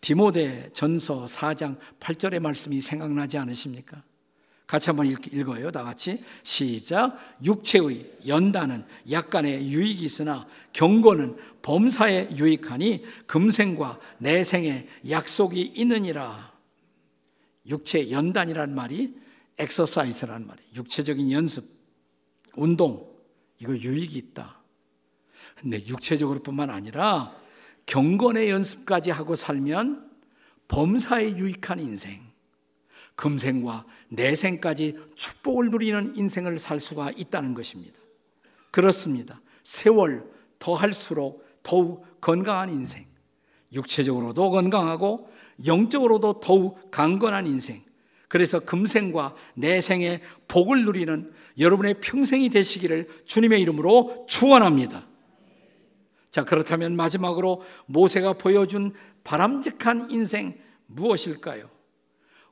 디모데 0.02 0.72
전서 0.74 1.26
4장 1.26 1.78
8절의 2.00 2.40
말씀이 2.40 2.82
생각나지 2.82 3.38
않으십니까? 3.38 4.04
같이 4.66 4.90
한번 4.90 5.06
읽 5.06 5.50
어요. 5.50 5.70
다 5.70 5.84
같이 5.84 6.24
시작. 6.44 7.18
육체의 7.44 8.20
연단은 8.26 8.86
약간의 9.10 9.70
유익이 9.70 10.06
있으나 10.06 10.48
경고는 10.74 11.36
범사에 11.62 12.38
유익하니 12.38 13.04
금생과 13.28 14.00
내생에 14.20 14.88
약속이 15.10 15.74
있느니라. 15.76 16.52
육체 17.68 18.10
연단이란 18.10 18.74
말이 18.74 19.14
엑서사이즈란 19.60 20.48
말이 20.48 20.64
육체적인 20.76 21.32
연습, 21.32 21.66
운동 22.56 23.08
이거 23.60 23.76
유익이 23.76 24.18
있다. 24.18 24.58
근데 25.60 25.86
육체적으로뿐만 25.86 26.70
아니라 26.70 27.36
경건의 27.86 28.50
연습까지 28.50 29.12
하고 29.12 29.36
살면 29.36 30.10
범사에 30.68 31.38
유익한 31.38 31.80
인생, 31.80 32.22
금생과 33.16 33.86
내생까지 34.10 34.98
축복을 35.16 35.70
누리는 35.70 36.16
인생을 36.16 36.58
살 36.58 36.80
수가 36.80 37.12
있다는 37.12 37.54
것입니다. 37.54 38.00
그렇습니다. 38.72 39.42
세월 39.64 40.26
더 40.60 40.74
할수록 40.76 41.46
더욱 41.64 42.06
건강한 42.22 42.70
인생, 42.70 43.06
육체적으로도 43.74 44.50
건강하고 44.50 45.30
영적으로도 45.66 46.40
더욱 46.40 46.90
강건한 46.92 47.48
인생. 47.48 47.84
그래서 48.28 48.60
금생과 48.60 49.36
내생의 49.56 50.22
복을 50.48 50.86
누리는 50.86 51.34
여러분의 51.60 51.96
평생이 52.00 52.50
되시기를 52.50 53.10
주님의 53.26 53.62
이름으로 53.62 54.26
축원합니다. 54.28 55.06
자, 56.32 56.46
그렇다면 56.46 56.96
마지막으로 56.96 57.62
모세가 57.86 58.34
보여준 58.34 58.94
바람직한 59.24 60.10
인생 60.12 60.58
무엇일까요? 60.88 61.70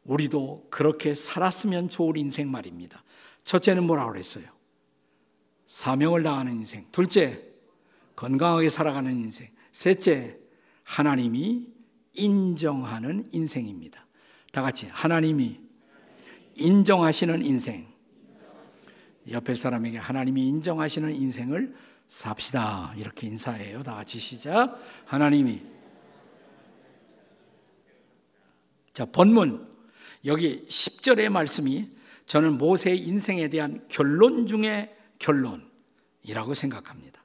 우리도 0.03 0.67
그렇게 0.69 1.15
살았으면 1.15 1.89
좋을 1.89 2.17
인생 2.17 2.51
말입니다. 2.51 3.03
첫째는 3.43 3.85
뭐라고 3.85 4.11
그랬어요? 4.11 4.45
사명을 5.65 6.23
다하는 6.23 6.53
인생. 6.53 6.85
둘째, 6.91 7.43
건강하게 8.15 8.69
살아가는 8.69 9.11
인생. 9.11 9.47
셋째, 9.71 10.37
하나님이 10.83 11.67
인정하는 12.13 13.29
인생입니다. 13.31 14.05
다 14.51 14.61
같이 14.61 14.87
하나님이 14.87 15.59
인정하시는 16.55 17.45
인생. 17.45 17.87
옆에 19.29 19.55
사람에게 19.55 19.97
하나님이 19.99 20.47
인정하시는 20.47 21.15
인생을 21.15 21.75
삽시다. 22.09 22.93
이렇게 22.97 23.27
인사해요. 23.27 23.83
다 23.83 23.95
같이 23.95 24.19
시작. 24.19 24.79
하나님이. 25.05 25.61
자, 28.93 29.05
본문. 29.05 29.69
여기 30.25 30.65
10절의 30.67 31.29
말씀이 31.29 31.87
저는 32.25 32.57
모세의 32.57 32.99
인생에 32.99 33.47
대한 33.47 33.85
결론 33.87 34.47
중에 34.47 34.95
결론이라고 35.19 36.53
생각합니다. 36.53 37.23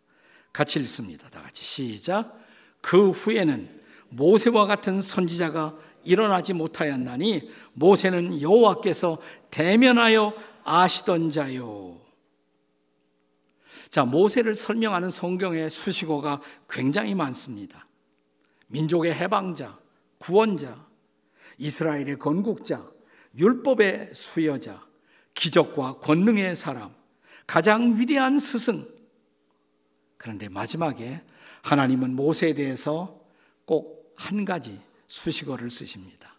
같이 0.52 0.78
읽습니다. 0.78 1.28
다 1.30 1.42
같이 1.42 1.64
시작. 1.64 2.38
그 2.80 3.10
후에는 3.10 3.82
모세와 4.10 4.66
같은 4.66 5.00
선지자가 5.00 5.76
일어나지 6.04 6.52
못하였나니 6.52 7.50
모세는 7.72 8.40
여호와께서 8.40 9.18
대면하여 9.50 10.34
아시던 10.62 11.30
자요. 11.32 12.03
자, 13.94 14.04
모세를 14.04 14.56
설명하는 14.56 15.08
성경의 15.08 15.70
수식어가 15.70 16.40
굉장히 16.68 17.14
많습니다. 17.14 17.86
민족의 18.66 19.14
해방자, 19.14 19.78
구원자, 20.18 20.84
이스라엘의 21.58 22.18
건국자, 22.18 22.84
율법의 23.38 24.10
수여자, 24.12 24.84
기적과 25.34 26.00
권능의 26.00 26.56
사람, 26.56 26.92
가장 27.46 27.96
위대한 27.96 28.40
스승. 28.40 28.84
그런데 30.16 30.48
마지막에 30.48 31.22
하나님은 31.62 32.16
모세에 32.16 32.54
대해서 32.54 33.24
꼭 33.64 34.04
한 34.16 34.44
가지 34.44 34.80
수식어를 35.06 35.70
쓰십니다. 35.70 36.34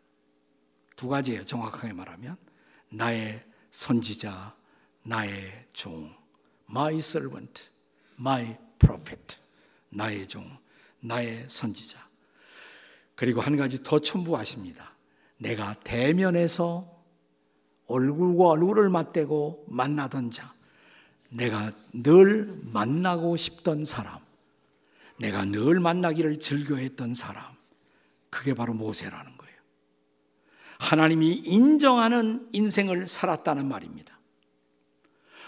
두 0.95 1.07
가지예요, 1.07 1.45
정확하게 1.45 1.93
말하면. 1.93 2.37
나의 2.89 3.43
선지자, 3.71 4.55
나의 5.03 5.67
종. 5.73 6.24
My 6.75 6.95
servant, 6.97 7.69
my 8.19 8.57
prophet, 8.79 9.37
나의 9.89 10.27
종, 10.27 10.45
나의 10.99 11.45
선지자. 11.47 12.05
그리고 13.15 13.39
한 13.39 13.55
가지 13.55 13.81
더 13.81 13.99
첨부하십니다. 13.99 14.91
내가 15.37 15.73
대면에서 15.85 16.93
얼굴과 17.87 18.43
얼굴을 18.49 18.89
맞대고 18.89 19.67
만나던 19.69 20.31
자, 20.31 20.53
내가 21.31 21.71
늘 21.93 22.59
만나고 22.63 23.37
싶던 23.37 23.85
사람, 23.85 24.19
내가 25.17 25.45
늘 25.45 25.79
만나기를 25.79 26.41
즐겨했던 26.41 27.13
사람, 27.13 27.55
그게 28.29 28.53
바로 28.53 28.73
모세라는 28.73 29.37
거예요. 29.37 29.55
하나님이 30.79 31.35
인정하는 31.45 32.49
인생을 32.51 33.07
살았다는 33.07 33.65
말입니다. 33.65 34.14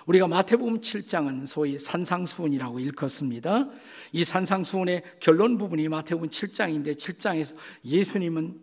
우리가 0.08 0.28
마태복음 0.30 0.80
7장은 0.80 1.46
소위 1.46 1.78
산상수훈이라고 1.78 2.80
일컫습니다. 2.80 3.70
이 4.14 4.24
산상수훈의 4.24 5.04
결론 5.20 5.58
부분이 5.58 5.90
마태복음 5.90 6.30
7장인데 6.30 6.98
7장에서 6.98 7.56
예수님은 7.84 8.58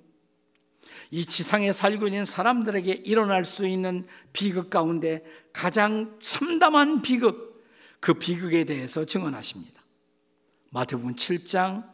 이 1.11 1.27
지상에 1.27 1.71
살고 1.73 2.07
있는 2.09 2.25
사람들에게 2.25 2.93
일어날 3.05 3.45
수 3.45 3.67
있는 3.67 4.07
비극 4.33 4.71
가운데 4.71 5.23
가장 5.53 6.19
참담한 6.23 7.03
비극, 7.03 7.63
그 8.01 8.15
비극에 8.15 8.65
대해서 8.65 9.05
증언하십니다. 9.05 9.83
마태복음 10.71 11.15
7장 11.15 11.85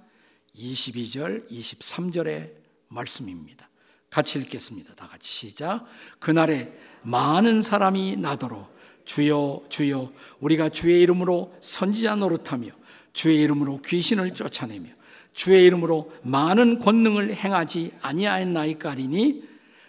22절, 0.54 1.50
23절의 1.50 2.52
말씀입니다. 2.86 3.68
같이 4.10 4.38
읽겠습니다. 4.38 4.94
다 4.94 5.08
같이 5.08 5.28
시작. 5.28 5.86
그날에 6.20 6.72
많은 7.02 7.62
사람이 7.62 8.16
나도록 8.16 8.79
주여 9.10 9.62
주여 9.68 10.12
우리가 10.38 10.68
주의 10.68 11.00
이름으로 11.02 11.52
선지자 11.58 12.14
노릇하며 12.14 12.68
주의 13.12 13.40
이름으로 13.42 13.80
귀신을 13.82 14.32
쫓아내며 14.32 14.88
주의 15.32 15.64
이름으로 15.64 16.12
많은 16.22 16.78
권능을 16.78 17.34
행하지 17.34 17.92
아니하였나이까리니 18.02 19.48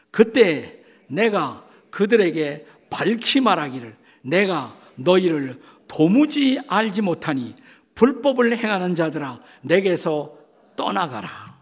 그때 0.10 0.84
내가 1.06 1.64
그들에게 1.92 2.66
밝히 2.90 3.42
말하기를 3.42 3.96
내가 4.24 4.76
너희를 4.96 5.62
도무지 5.88 6.60
알지 6.68 7.04
못하니 7.04 7.56
불법을 7.94 8.58
행하는 8.58 8.96
자들아 8.96 9.40
내게서 9.62 10.36
떠나가라. 10.76 11.62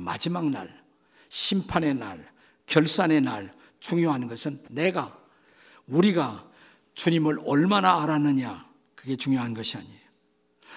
마지막 0.00 0.48
날, 0.48 0.82
심판의 1.28 1.94
날, 1.94 2.32
결산의 2.64 3.20
날 3.20 3.52
중요한 3.78 4.26
것은 4.26 4.58
내가 4.70 5.25
우리가 5.86 6.48
주님을 6.94 7.38
얼마나 7.44 8.02
알았느냐, 8.02 8.66
그게 8.94 9.16
중요한 9.16 9.54
것이 9.54 9.76
아니에요. 9.76 9.96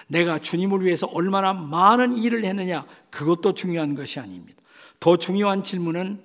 내가 0.08 0.38
주님을 0.38 0.84
위해서 0.84 1.06
얼마나 1.08 1.52
많은 1.52 2.16
일을 2.16 2.44
했느냐, 2.44 2.86
그것도 3.10 3.54
중요한 3.54 3.94
것이 3.94 4.20
아닙니다. 4.20 4.60
더 4.98 5.16
중요한 5.16 5.62
질문은 5.62 6.22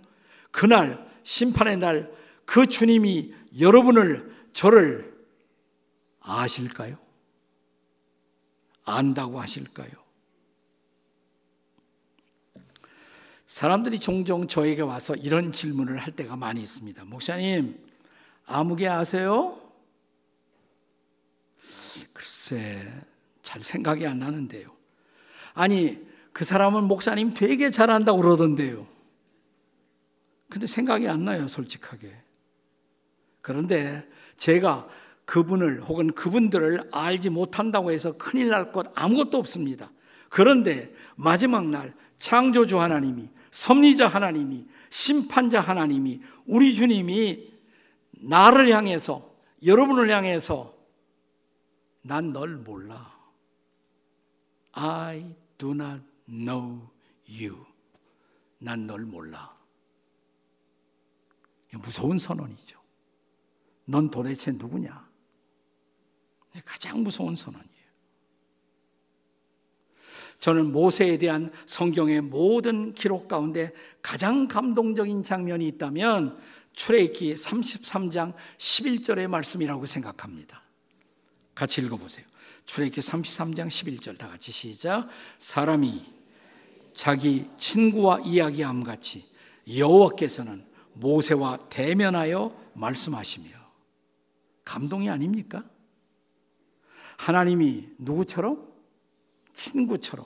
그날, 0.51 1.05
심판의 1.23 1.77
날, 1.77 2.11
그 2.45 2.67
주님이 2.67 3.33
여러분을, 3.59 4.33
저를 4.53 5.15
아실까요? 6.19 6.97
안다고 8.85 9.39
하실까요? 9.39 9.89
사람들이 13.47 13.99
종종 13.99 14.47
저에게 14.47 14.81
와서 14.81 15.15
이런 15.15 15.51
질문을 15.51 15.97
할 15.97 16.15
때가 16.15 16.35
많이 16.35 16.61
있습니다. 16.61 17.05
목사님, 17.05 17.84
아무개 18.45 18.87
아세요? 18.87 19.59
글쎄, 22.13 22.91
잘 23.41 23.63
생각이 23.63 24.05
안 24.05 24.19
나는데요. 24.19 24.69
아니, 25.53 25.99
그 26.31 26.43
사람은 26.43 26.83
목사님 26.83 27.33
되게 27.33 27.71
잘한다고 27.71 28.21
그러던데요. 28.21 28.85
근데 30.49 30.67
생각이 30.67 31.07
안 31.07 31.25
나요, 31.25 31.47
솔직하게. 31.47 32.13
그런데 33.41 34.07
제가 34.37 34.87
그분을 35.25 35.81
혹은 35.83 36.11
그분들을 36.13 36.89
알지 36.91 37.29
못한다고 37.29 37.91
해서 37.91 38.11
큰일 38.17 38.49
날 38.49 38.71
것 38.71 38.91
아무것도 38.95 39.37
없습니다. 39.37 39.91
그런데 40.29 40.93
마지막 41.15 41.67
날 41.67 41.93
창조주 42.19 42.79
하나님이 42.79 43.29
섭리자 43.51 44.07
하나님이 44.07 44.65
심판자 44.89 45.61
하나님이 45.61 46.21
우리 46.45 46.73
주님이 46.73 47.54
나를 48.25 48.69
향해서 48.69 49.33
여러분을 49.65 50.09
향해서 50.09 50.73
난 52.01 52.33
널 52.33 52.57
몰라. 52.57 53.13
I 54.73 55.33
do 55.57 55.71
not 55.71 56.03
know 56.27 56.81
you. 57.27 57.65
난 58.59 58.87
널 58.87 59.01
몰라. 59.05 59.55
무서운 61.73 62.17
선언이죠. 62.17 62.79
넌 63.85 64.09
도대체 64.09 64.51
누구냐? 64.51 65.07
가장 66.63 67.03
무서운 67.03 67.35
선언이에요. 67.35 67.75
저는 70.39 70.71
모세에 70.71 71.17
대한 71.17 71.51
성경의 71.65 72.21
모든 72.21 72.93
기록 72.93 73.27
가운데 73.27 73.73
가장 74.01 74.47
감동적인 74.47 75.23
장면이 75.23 75.67
있다면 75.67 76.39
출애굽기 76.75 77.33
33장 77.33 78.33
11절의 78.57 79.27
말씀이라고 79.27 79.85
생각합니다. 79.85 80.61
같이 81.53 81.81
읽어 81.81 81.97
보세요. 81.97 82.25
출애굽기 82.65 83.01
33장 83.01 83.67
11절 83.67 84.17
다 84.17 84.27
같이 84.27 84.51
시작. 84.51 85.07
사람이 85.37 86.05
자기 86.93 87.49
친구와 87.57 88.19
이야기함 88.19 88.83
같이 88.83 89.25
여호와께서는 89.75 90.65
모세와 90.93 91.69
대면하여 91.69 92.55
말씀하시며 92.73 93.49
감동이 94.63 95.09
아닙니까? 95.09 95.63
하나님이 97.17 97.89
누구처럼? 97.97 98.73
친구처럼 99.53 100.25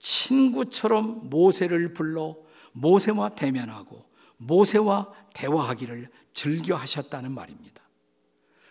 친구처럼 0.00 1.28
모세를 1.28 1.92
불러 1.92 2.36
모세와 2.72 3.30
대면하고 3.30 4.09
모세와 4.40 5.12
대화하기를 5.34 6.10
즐겨 6.34 6.76
하셨다는 6.76 7.32
말입니다. 7.32 7.82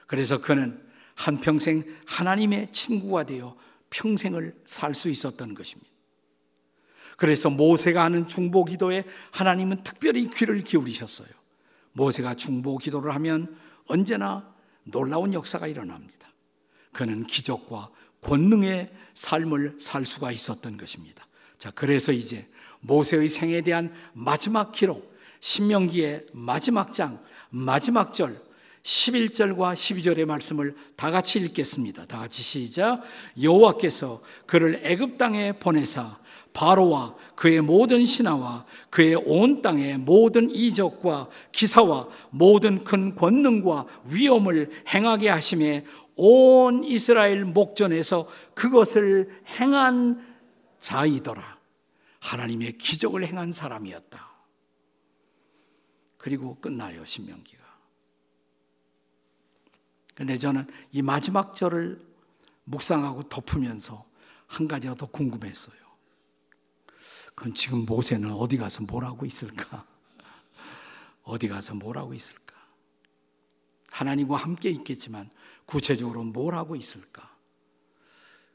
그래서 0.07 0.41
그는 0.41 0.83
한평생 1.15 1.83
하나님의 2.05 2.71
친구가 2.73 3.25
되어 3.25 3.55
평생을 3.89 4.55
살 4.65 4.93
수 4.93 5.09
있었던 5.09 5.53
것입니다. 5.53 5.89
그래서 7.17 7.49
모세가 7.49 8.03
하는 8.03 8.27
중보 8.27 8.63
기도에 8.65 9.03
하나님은 9.31 9.83
특별히 9.83 10.29
귀를 10.29 10.61
기울이셨어요. 10.61 11.27
모세가 11.91 12.35
중보 12.35 12.77
기도를 12.77 13.13
하면 13.15 13.57
언제나 13.85 14.53
놀라운 14.83 15.33
역사가 15.33 15.67
일어납니다. 15.67 16.29
그는 16.93 17.27
기적과 17.27 17.89
권능의 18.21 18.91
삶을 19.13 19.77
살 19.79 20.05
수가 20.05 20.31
있었던 20.31 20.77
것입니다. 20.77 21.27
자, 21.57 21.71
그래서 21.71 22.11
이제 22.13 22.47
모세의 22.79 23.27
생에 23.27 23.61
대한 23.61 23.93
마지막 24.13 24.71
기록, 24.71 25.13
신명기의 25.39 26.27
마지막 26.33 26.93
장, 26.93 27.19
마지막 27.49 28.13
절, 28.13 28.41
11절과 28.83 29.73
12절의 29.73 30.25
말씀을 30.25 30.75
다 30.95 31.11
같이 31.11 31.39
읽겠습니다. 31.39 32.05
다 32.05 32.19
같이 32.19 32.41
시작. 32.41 33.01
여호와께서 33.41 34.21
그를 34.45 34.79
애굽 34.83 35.17
땅에 35.17 35.53
보내사 35.53 36.17
바로와 36.53 37.15
그의 37.35 37.61
모든 37.61 38.05
신하와 38.05 38.65
그의 38.89 39.15
온 39.15 39.61
땅의 39.61 39.99
모든 39.99 40.49
이적과 40.49 41.29
기사와 41.51 42.07
모든 42.31 42.83
큰 42.83 43.15
권능과 43.15 43.85
위엄을 44.05 44.71
행하게 44.93 45.29
하심에 45.29 45.85
온 46.15 46.83
이스라엘 46.83 47.45
목전에서 47.45 48.27
그것을 48.55 49.41
행한 49.59 50.25
자이더라. 50.81 51.59
하나님의 52.19 52.77
기적을 52.77 53.25
행한 53.25 53.51
사람이었다. 53.51 54.28
그리고 56.19 56.55
끝나요, 56.59 57.03
신명기가. 57.05 57.63
근데 60.13 60.37
저는 60.37 60.67
이 60.91 61.01
마지막 61.01 61.55
절을 61.55 62.05
묵상하고 62.65 63.23
덮으면서 63.29 64.05
한 64.45 64.67
가지가 64.67 64.95
더 64.95 65.07
궁금했어요. 65.07 65.79
그럼 67.33 67.53
지금 67.53 67.85
모세는 67.85 68.31
어디 68.33 68.57
가서 68.57 68.83
뭘 68.83 69.05
하고 69.05 69.25
있을까? 69.25 69.87
어디 71.23 71.47
가서 71.47 71.73
뭘 71.73 71.97
하고 71.97 72.13
있을까? 72.13 72.53
하나님과 73.91 74.35
함께 74.35 74.69
있겠지만 74.71 75.31
구체적으로 75.65 76.25
뭘 76.25 76.53
하고 76.53 76.75
있을까? 76.75 77.33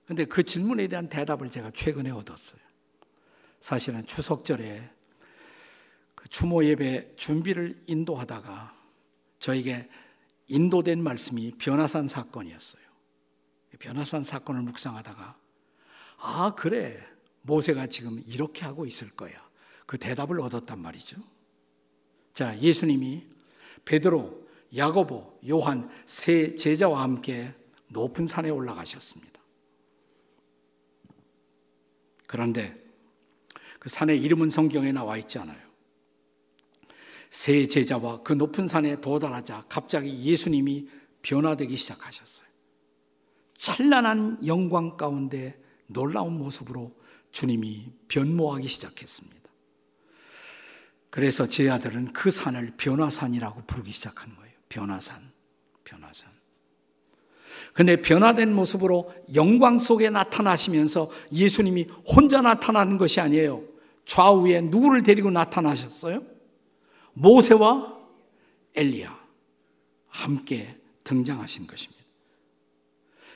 근데 0.07 0.27
그 0.27 0.43
질문에 0.43 0.87
대한 0.87 1.09
대답을 1.09 1.51
제가 1.51 1.71
최근에 1.71 2.11
얻었어요. 2.11 2.61
사실은 3.63 4.05
추석절에 4.05 4.94
그 6.25 6.31
추모 6.31 6.65
예배 6.65 7.17
준비를 7.17 7.85
인도하다가 7.87 8.75
저에게 9.41 9.87
인도된 10.49 11.03
말씀이 11.03 11.53
변화산 11.59 12.09
사건이었어요. 12.09 12.83
변화산 13.79 14.23
사건을 14.23 14.63
묵상하다가 14.63 15.37
아 16.21 16.55
그래 16.55 16.99
모세가 17.43 17.89
지금 17.89 18.23
이렇게 18.27 18.65
하고 18.65 18.87
있을 18.87 19.11
거야. 19.11 19.33
그 19.85 19.99
대답을 19.99 20.41
얻었단 20.41 20.79
말이죠. 20.79 21.19
자 22.33 22.59
예수님이 22.59 23.29
베드로, 23.85 24.49
야고보, 24.75 25.41
요한 25.51 25.91
세 26.07 26.57
제자와 26.57 27.03
함께 27.03 27.53
높은 27.89 28.27
산에 28.27 28.49
올라가셨습니다. 28.49 29.43
그런데 32.27 32.83
그 33.79 33.91
산의 33.91 34.23
이름은 34.23 34.49
성경에 34.49 34.91
나와 34.91 35.19
있지 35.19 35.39
않아요. 35.39 35.64
세 37.35 37.67
제자와 37.67 38.23
그 38.23 38.33
높은 38.33 38.69
산에 38.69 39.01
도달하자 39.01 39.65
갑자기 39.69 40.23
예수님이 40.23 40.87
변화되기 41.23 41.77
시작하셨어요. 41.77 42.47
찬란한 43.59 44.39
영광 44.47 44.97
가운데 44.97 45.61
놀라운 45.89 46.39
모습으로 46.39 46.95
주님이 47.33 47.91
변모하기 48.07 48.69
시작했습니다. 48.69 49.51
그래서 51.11 51.49
제 51.49 51.69
아들은 51.69 52.13
그 52.13 52.31
산을 52.31 52.75
변화산이라고 52.77 53.63
부르기 53.67 53.91
시작한 53.91 54.37
거예요. 54.37 54.55
변화산, 54.69 55.21
변화산. 55.83 56.31
근데 57.73 58.01
변화된 58.01 58.55
모습으로 58.55 59.13
영광 59.35 59.81
속에 59.81 60.09
나타나시면서 60.09 61.11
예수님이 61.33 61.89
혼자 62.07 62.43
나타나는 62.43 62.97
것이 62.97 63.21
아니에요. 63.21 63.65
좌우에 64.05 64.61
누구를 64.61 65.03
데리고 65.03 65.33
나타나셨어요? 65.33 66.34
모세와 67.15 67.99
엘리야 68.75 69.25
함께 70.09 70.79
등장하신 71.05 71.67
것입니다. 71.67 72.03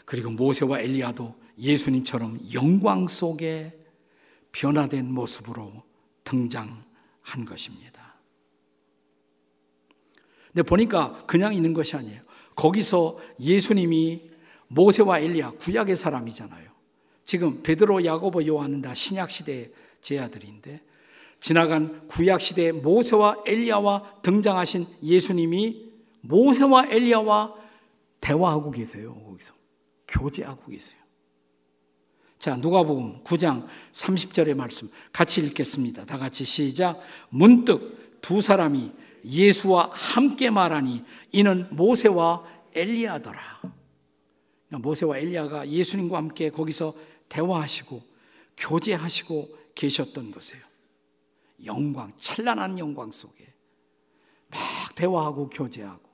그리고 0.05 0.31
모세와 0.31 0.81
엘리야도 0.81 1.35
예수님처럼 1.59 2.39
영광 2.55 3.07
속에 3.07 3.79
변화된 4.53 5.13
모습으로 5.13 5.83
등장한 6.25 7.45
것입니다. 7.47 8.17
근데 10.53 10.63
보니까 10.63 11.25
그냥 11.27 11.55
있는 11.55 11.75
것이 11.75 11.97
아니에요. 11.97 12.23
거기서 12.55 13.19
예수님이 13.39 14.31
모세와 14.69 15.21
엘리야 15.21 15.53
구약의 15.53 15.97
사람이잖아요. 15.97 16.69
지금 17.25 17.63
베드로, 17.63 18.05
야고보, 18.05 18.47
요한은 18.47 18.81
다 18.81 18.95
신약 18.95 19.31
시대의 19.31 19.71
제 20.01 20.19
아들인데 20.19 20.81
지나간 21.41 22.07
구약 22.09 22.41
시대 22.41 22.73
모세와 22.73 23.43
엘리야와 23.47 24.21
등장하신 24.23 24.87
예수님이 25.03 25.89
모세와 26.21 26.87
엘리야와 26.91 27.55
대화하고 28.21 28.71
계세요. 28.71 29.15
거기서 29.27 29.55
교제하고 30.09 30.71
계세요. 30.71 30.99
자, 32.39 32.57
누가복음 32.57 33.25
9장 33.25 33.67
30절의 33.93 34.55
말씀 34.55 34.89
같이 35.13 35.41
읽겠습니다. 35.41 36.05
다 36.05 36.19
같이 36.19 36.45
시작. 36.45 37.01
문득 37.31 38.21
두 38.21 38.41
사람이 38.41 38.93
예수와 39.25 39.91
함께 39.93 40.51
말하니 40.51 41.05
이는 41.33 41.67
모세와 41.71 42.45
엘리야더라. 42.75 43.41
모세와 44.71 45.19
엘리야가 45.19 45.69
예수님과 45.69 46.17
함께 46.17 46.51
거기서 46.51 46.95
대화하시고 47.29 48.03
교제하시고 48.57 49.57
계셨던 49.75 50.31
것이에요. 50.31 50.68
영광, 51.65 52.13
찬란한 52.21 52.79
영광 52.79 53.11
속에 53.11 53.53
막 54.49 54.95
대화하고 54.95 55.49
교제하고 55.51 56.09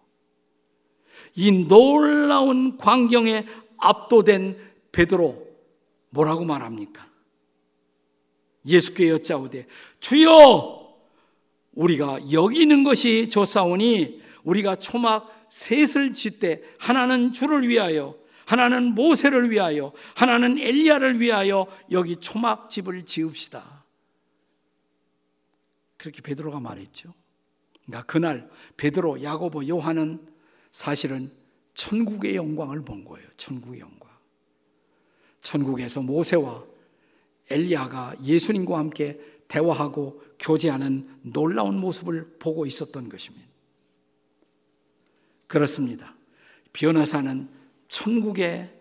이 1.36 1.66
놀라운 1.66 2.76
광경에 2.76 3.46
압도된 3.78 4.56
베드로 4.92 5.44
뭐라고 6.10 6.44
말합니까? 6.44 7.06
예수께 8.66 9.10
여짜오되 9.10 9.66
주여 10.00 10.84
우리가 11.72 12.20
여기 12.32 12.62
있는 12.62 12.84
것이 12.84 13.28
좋사오니 13.28 14.22
우리가 14.44 14.76
초막 14.76 15.48
셋을 15.50 16.14
짓되 16.14 16.62
하나는 16.78 17.32
주를 17.32 17.68
위하여 17.68 18.16
하나는 18.46 18.94
모세를 18.94 19.50
위하여 19.50 19.92
하나는 20.14 20.58
엘리야를 20.58 21.20
위하여 21.20 21.66
여기 21.90 22.16
초막집을 22.16 23.06
지읍시다. 23.06 23.83
그렇게 26.10 26.22
베드로가 26.22 26.60
말했죠. 26.60 27.14
그러니까 27.84 28.06
그날 28.06 28.50
베드로, 28.76 29.22
야고보, 29.22 29.66
요한은 29.68 30.26
사실은 30.72 31.32
천국의 31.74 32.36
영광을 32.36 32.82
본 32.82 33.04
거예요. 33.04 33.26
천국의 33.36 33.80
영광. 33.80 34.10
천국에서 35.40 36.00
모세와 36.02 36.64
엘리야가 37.50 38.14
예수님과 38.22 38.78
함께 38.78 39.20
대화하고 39.48 40.22
교제하는 40.38 41.20
놀라운 41.22 41.78
모습을 41.78 42.36
보고 42.38 42.64
있었던 42.64 43.08
것입니다. 43.08 43.46
그렇습니다. 45.46 46.14
변호사는 46.72 47.48
천국의 47.88 48.74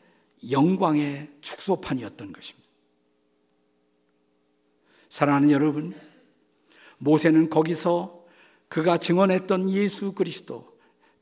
영광의 0.49 1.29
축소판이었던 1.41 2.31
것입니다. 2.33 2.69
사랑하는 5.09 5.51
여러분, 5.51 5.93
모세는 7.03 7.49
거기서 7.49 8.23
그가 8.69 8.97
증언했던 8.97 9.69
예수 9.69 10.13
그리스도, 10.13 10.73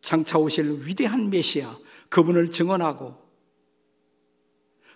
장차 0.01 0.37
오실 0.37 0.85
위대한 0.85 1.29
메시아, 1.29 1.77
그분을 2.09 2.49
증언하고 2.49 3.15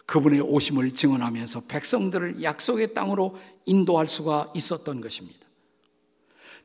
그분의 0.05 0.41
오심을 0.41 0.91
증언하면서 0.91 1.63
백성들을 1.67 2.43
약속의 2.43 2.93
땅으로 2.93 3.37
인도할 3.65 4.07
수가 4.07 4.51
있었던 4.55 5.01
것입니다. 5.01 5.39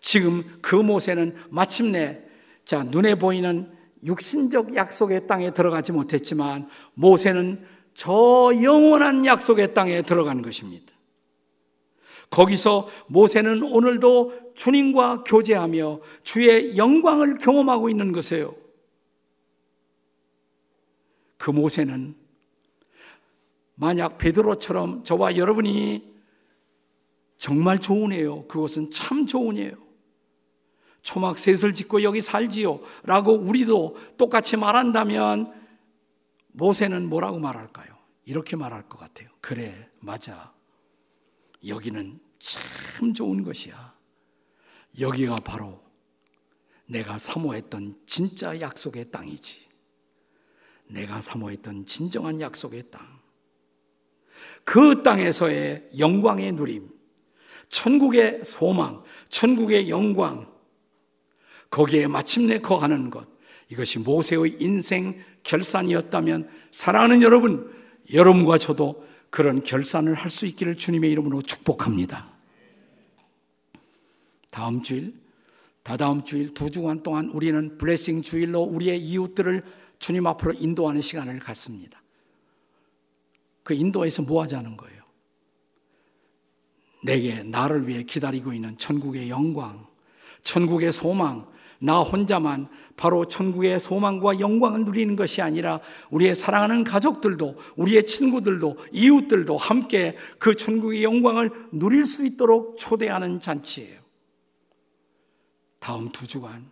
지금 0.00 0.44
그 0.60 0.74
모세는 0.74 1.36
마침내 1.48 2.22
자 2.64 2.82
눈에 2.82 3.14
보이는 3.14 3.70
육신적 4.04 4.76
약속의 4.76 5.26
땅에 5.26 5.52
들어가지 5.52 5.92
못했지만 5.92 6.68
모세는 6.94 7.64
저 7.94 8.50
영원한 8.62 9.24
약속의 9.24 9.74
땅에 9.74 10.02
들어가는 10.02 10.42
것입니다. 10.42 10.89
거기서 12.30 12.88
모세는 13.08 13.62
오늘도 13.62 14.52
주님과 14.54 15.24
교제하며 15.24 16.00
주의 16.22 16.76
영광을 16.76 17.38
경험하고 17.38 17.90
있는 17.90 18.12
것이에요. 18.12 18.54
그 21.36 21.50
모세는 21.50 22.14
만약 23.74 24.18
베드로처럼 24.18 25.04
저와 25.04 25.36
여러분이 25.36 26.10
정말 27.38 27.80
좋은 27.80 28.12
애요. 28.12 28.46
그것은 28.46 28.90
참 28.90 29.26
좋은 29.26 29.56
애요. 29.56 29.72
초막 31.02 31.38
셋을 31.38 31.72
짓고 31.74 32.02
여기 32.02 32.20
살지요. 32.20 32.80
라고 33.04 33.32
우리도 33.32 33.96
똑같이 34.18 34.58
말한다면 34.58 35.52
모세는 36.52 37.08
뭐라고 37.08 37.38
말할까요? 37.38 37.88
이렇게 38.26 38.56
말할 38.56 38.82
것 38.88 38.98
같아요. 38.98 39.30
그래, 39.40 39.88
맞아. 39.98 40.52
여기는 41.66 42.18
참 42.38 43.12
좋은 43.14 43.42
것이야. 43.42 43.94
여기가 44.98 45.36
바로 45.36 45.82
내가 46.86 47.18
사모했던 47.18 48.00
진짜 48.06 48.60
약속의 48.60 49.10
땅이지. 49.10 49.68
내가 50.88 51.20
사모했던 51.20 51.86
진정한 51.86 52.40
약속의 52.40 52.90
땅. 52.90 53.20
그 54.64 55.02
땅에서의 55.02 55.90
영광의 55.98 56.52
누림, 56.52 56.90
천국의 57.68 58.44
소망, 58.44 59.02
천국의 59.28 59.88
영광, 59.88 60.50
거기에 61.70 62.08
마침내 62.08 62.58
거하는 62.58 63.10
것, 63.10 63.28
이것이 63.68 64.00
모세의 64.00 64.56
인생 64.58 65.22
결산이었다면 65.44 66.50
사랑하는 66.72 67.22
여러분, 67.22 67.72
여러분과 68.12 68.58
저도 68.58 69.06
그런 69.30 69.62
결산을 69.62 70.14
할 70.14 70.28
수 70.30 70.46
있기를 70.46 70.76
주님의 70.76 71.10
이름으로 71.12 71.42
축복합니다. 71.42 72.28
다음 74.50 74.82
주일, 74.82 75.14
다다음 75.82 76.24
주일 76.24 76.52
두 76.52 76.70
주간 76.70 77.02
동안 77.02 77.30
우리는 77.30 77.78
블레싱 77.78 78.22
주일로 78.22 78.60
우리의 78.62 79.00
이웃들을 79.00 79.64
주님 79.98 80.26
앞으로 80.26 80.54
인도하는 80.54 81.00
시간을 81.00 81.38
갖습니다. 81.38 82.02
그 83.62 83.74
인도에서 83.74 84.22
뭐 84.22 84.42
하자는 84.42 84.76
거예요? 84.76 85.00
내게 87.04 87.42
나를 87.42 87.86
위해 87.86 88.02
기다리고 88.02 88.52
있는 88.52 88.76
천국의 88.76 89.30
영광, 89.30 89.86
천국의 90.42 90.92
소망, 90.92 91.50
나 91.82 92.00
혼자만 92.00 92.68
바로 92.96 93.24
천국의 93.24 93.80
소망과 93.80 94.38
영광을 94.38 94.84
누리는 94.84 95.16
것이 95.16 95.40
아니라 95.40 95.80
우리의 96.10 96.34
사랑하는 96.34 96.84
가족들도 96.84 97.56
우리의 97.76 98.06
친구들도 98.06 98.76
이웃들도 98.92 99.56
함께 99.56 100.16
그 100.38 100.54
천국의 100.54 101.02
영광을 101.02 101.50
누릴 101.72 102.04
수 102.04 102.26
있도록 102.26 102.76
초대하는 102.78 103.40
잔치예요. 103.40 103.98
다음 105.78 106.10
두 106.10 106.26
주간 106.26 106.70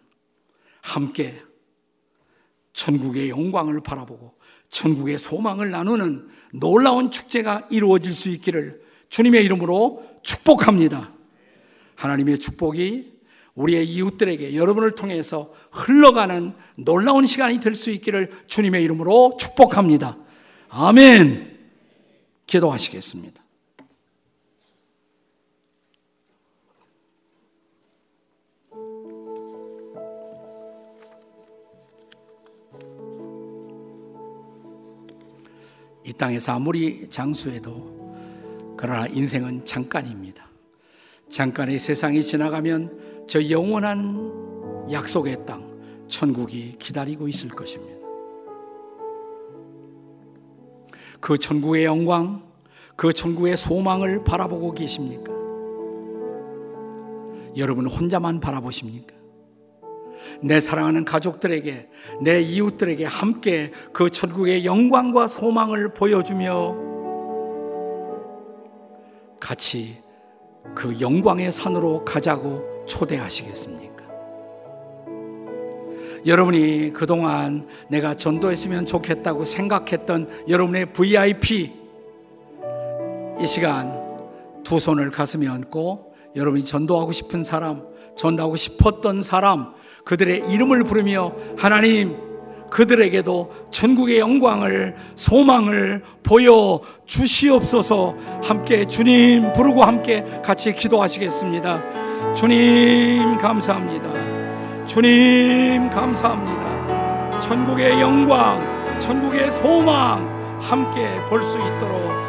함께 0.82 1.42
천국의 2.74 3.30
영광을 3.30 3.80
바라보고 3.80 4.34
천국의 4.68 5.18
소망을 5.18 5.70
나누는 5.70 6.28
놀라운 6.52 7.10
축제가 7.10 7.68
이루어질 7.70 8.12
수 8.12 8.28
있기를 8.28 8.82
주님의 9.08 9.42
이름으로 9.46 10.06
축복합니다. 10.22 11.10
하나님의 11.94 12.36
축복이 12.36 13.17
우리의 13.58 13.86
이웃들에게 13.88 14.54
여러분을 14.54 14.92
통해서 14.94 15.52
흘러가는 15.72 16.54
놀라운 16.76 17.26
시간이 17.26 17.58
될 17.58 17.74
수 17.74 17.90
있기를 17.90 18.30
주님의 18.46 18.82
이름으로 18.84 19.36
축복합니다. 19.38 20.16
아멘. 20.68 21.58
기도하시겠습니다. 22.46 23.42
이 36.04 36.12
땅에서 36.12 36.52
아무리 36.52 37.08
장수해도 37.10 38.76
그러나 38.76 39.06
인생은 39.08 39.66
잠깐입니다. 39.66 40.48
잠깐의 41.28 41.78
세상이 41.78 42.22
지나가면 42.22 43.08
저 43.28 43.50
영원한 43.50 44.88
약속의 44.90 45.44
땅, 45.44 45.62
천국이 46.06 46.76
기다리고 46.78 47.28
있을 47.28 47.50
것입니다. 47.50 47.98
그 51.20 51.36
천국의 51.36 51.84
영광, 51.84 52.42
그 52.96 53.12
천국의 53.12 53.58
소망을 53.58 54.24
바라보고 54.24 54.72
계십니까? 54.72 55.30
여러분 57.58 57.86
혼자만 57.86 58.40
바라보십니까? 58.40 59.14
내 60.40 60.58
사랑하는 60.58 61.04
가족들에게, 61.04 61.90
내 62.22 62.40
이웃들에게 62.40 63.04
함께 63.04 63.72
그 63.92 64.08
천국의 64.08 64.64
영광과 64.64 65.26
소망을 65.26 65.92
보여주며 65.92 66.76
같이 69.38 69.98
그 70.74 70.98
영광의 70.98 71.52
산으로 71.52 72.06
가자고 72.06 72.77
초대하시겠습니까? 72.88 73.98
여러분이 76.26 76.92
그동안 76.92 77.66
내가 77.88 78.14
전도했으면 78.14 78.86
좋겠다고 78.86 79.44
생각했던 79.44 80.46
여러분의 80.48 80.92
VIP 80.92 81.72
이 83.40 83.46
시간 83.46 84.08
두 84.64 84.80
손을 84.80 85.10
가슴에 85.10 85.46
얹고 85.46 86.14
여러분이 86.34 86.64
전도하고 86.64 87.12
싶은 87.12 87.44
사람, 87.44 87.82
전도하고 88.16 88.56
싶었던 88.56 89.22
사람, 89.22 89.72
그들의 90.04 90.50
이름을 90.50 90.84
부르며 90.84 91.32
하나님 91.56 92.27
그들에게도 92.70 93.68
전국의 93.70 94.18
영광을 94.18 94.94
소망을 95.14 96.02
보여 96.22 96.80
주시옵소서 97.06 98.14
함께 98.42 98.84
주님 98.84 99.52
부르고 99.52 99.82
함께 99.84 100.24
같이 100.44 100.74
기도하시겠습니다. 100.74 102.34
주님 102.34 103.38
감사합니다. 103.38 104.84
주님 104.84 105.88
감사합니다. 105.90 107.38
천국의 107.38 108.00
영광, 108.00 108.98
천국의 108.98 109.50
소망 109.50 110.26
함께 110.60 111.06
볼 111.28 111.40
수 111.42 111.56
있도록 111.58 112.27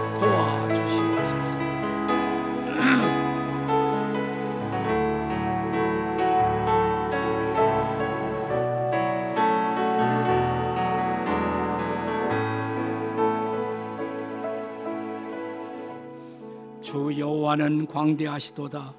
여호와는 17.50 17.88
광대하시도다 17.88 18.96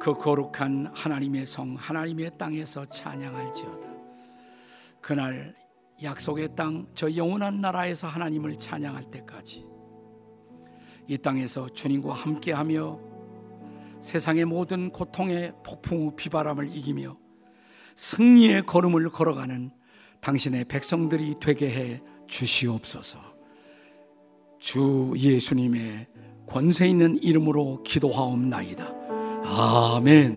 그 0.00 0.14
거룩한 0.14 0.90
하나님의 0.94 1.44
성 1.44 1.74
하나님의 1.74 2.38
땅에서 2.38 2.86
찬양할지어다 2.86 3.92
그날 5.02 5.54
약속의 6.02 6.56
땅 6.56 6.86
저 6.94 7.14
영원한 7.14 7.60
나라에서 7.60 8.06
하나님을 8.06 8.58
찬양할 8.58 9.04
때까지 9.10 9.66
이 11.06 11.18
땅에서 11.18 11.68
주님과 11.68 12.14
함께하며 12.14 12.98
세상의 14.00 14.46
모든 14.46 14.88
고통의 14.88 15.52
폭풍우 15.62 16.16
비바람을 16.16 16.68
이기며 16.74 17.18
승리의 17.94 18.64
걸음을 18.64 19.10
걸어가는 19.10 19.70
당신의 20.22 20.64
백성들이 20.64 21.34
되게 21.40 21.70
해 21.70 22.02
주시옵소서. 22.26 23.20
주 24.58 25.12
예수님의 25.16 26.06
권세 26.52 26.86
있는 26.86 27.18
이름으로 27.22 27.82
기도하옵나이다. 27.82 28.84
아멘. 29.42 30.36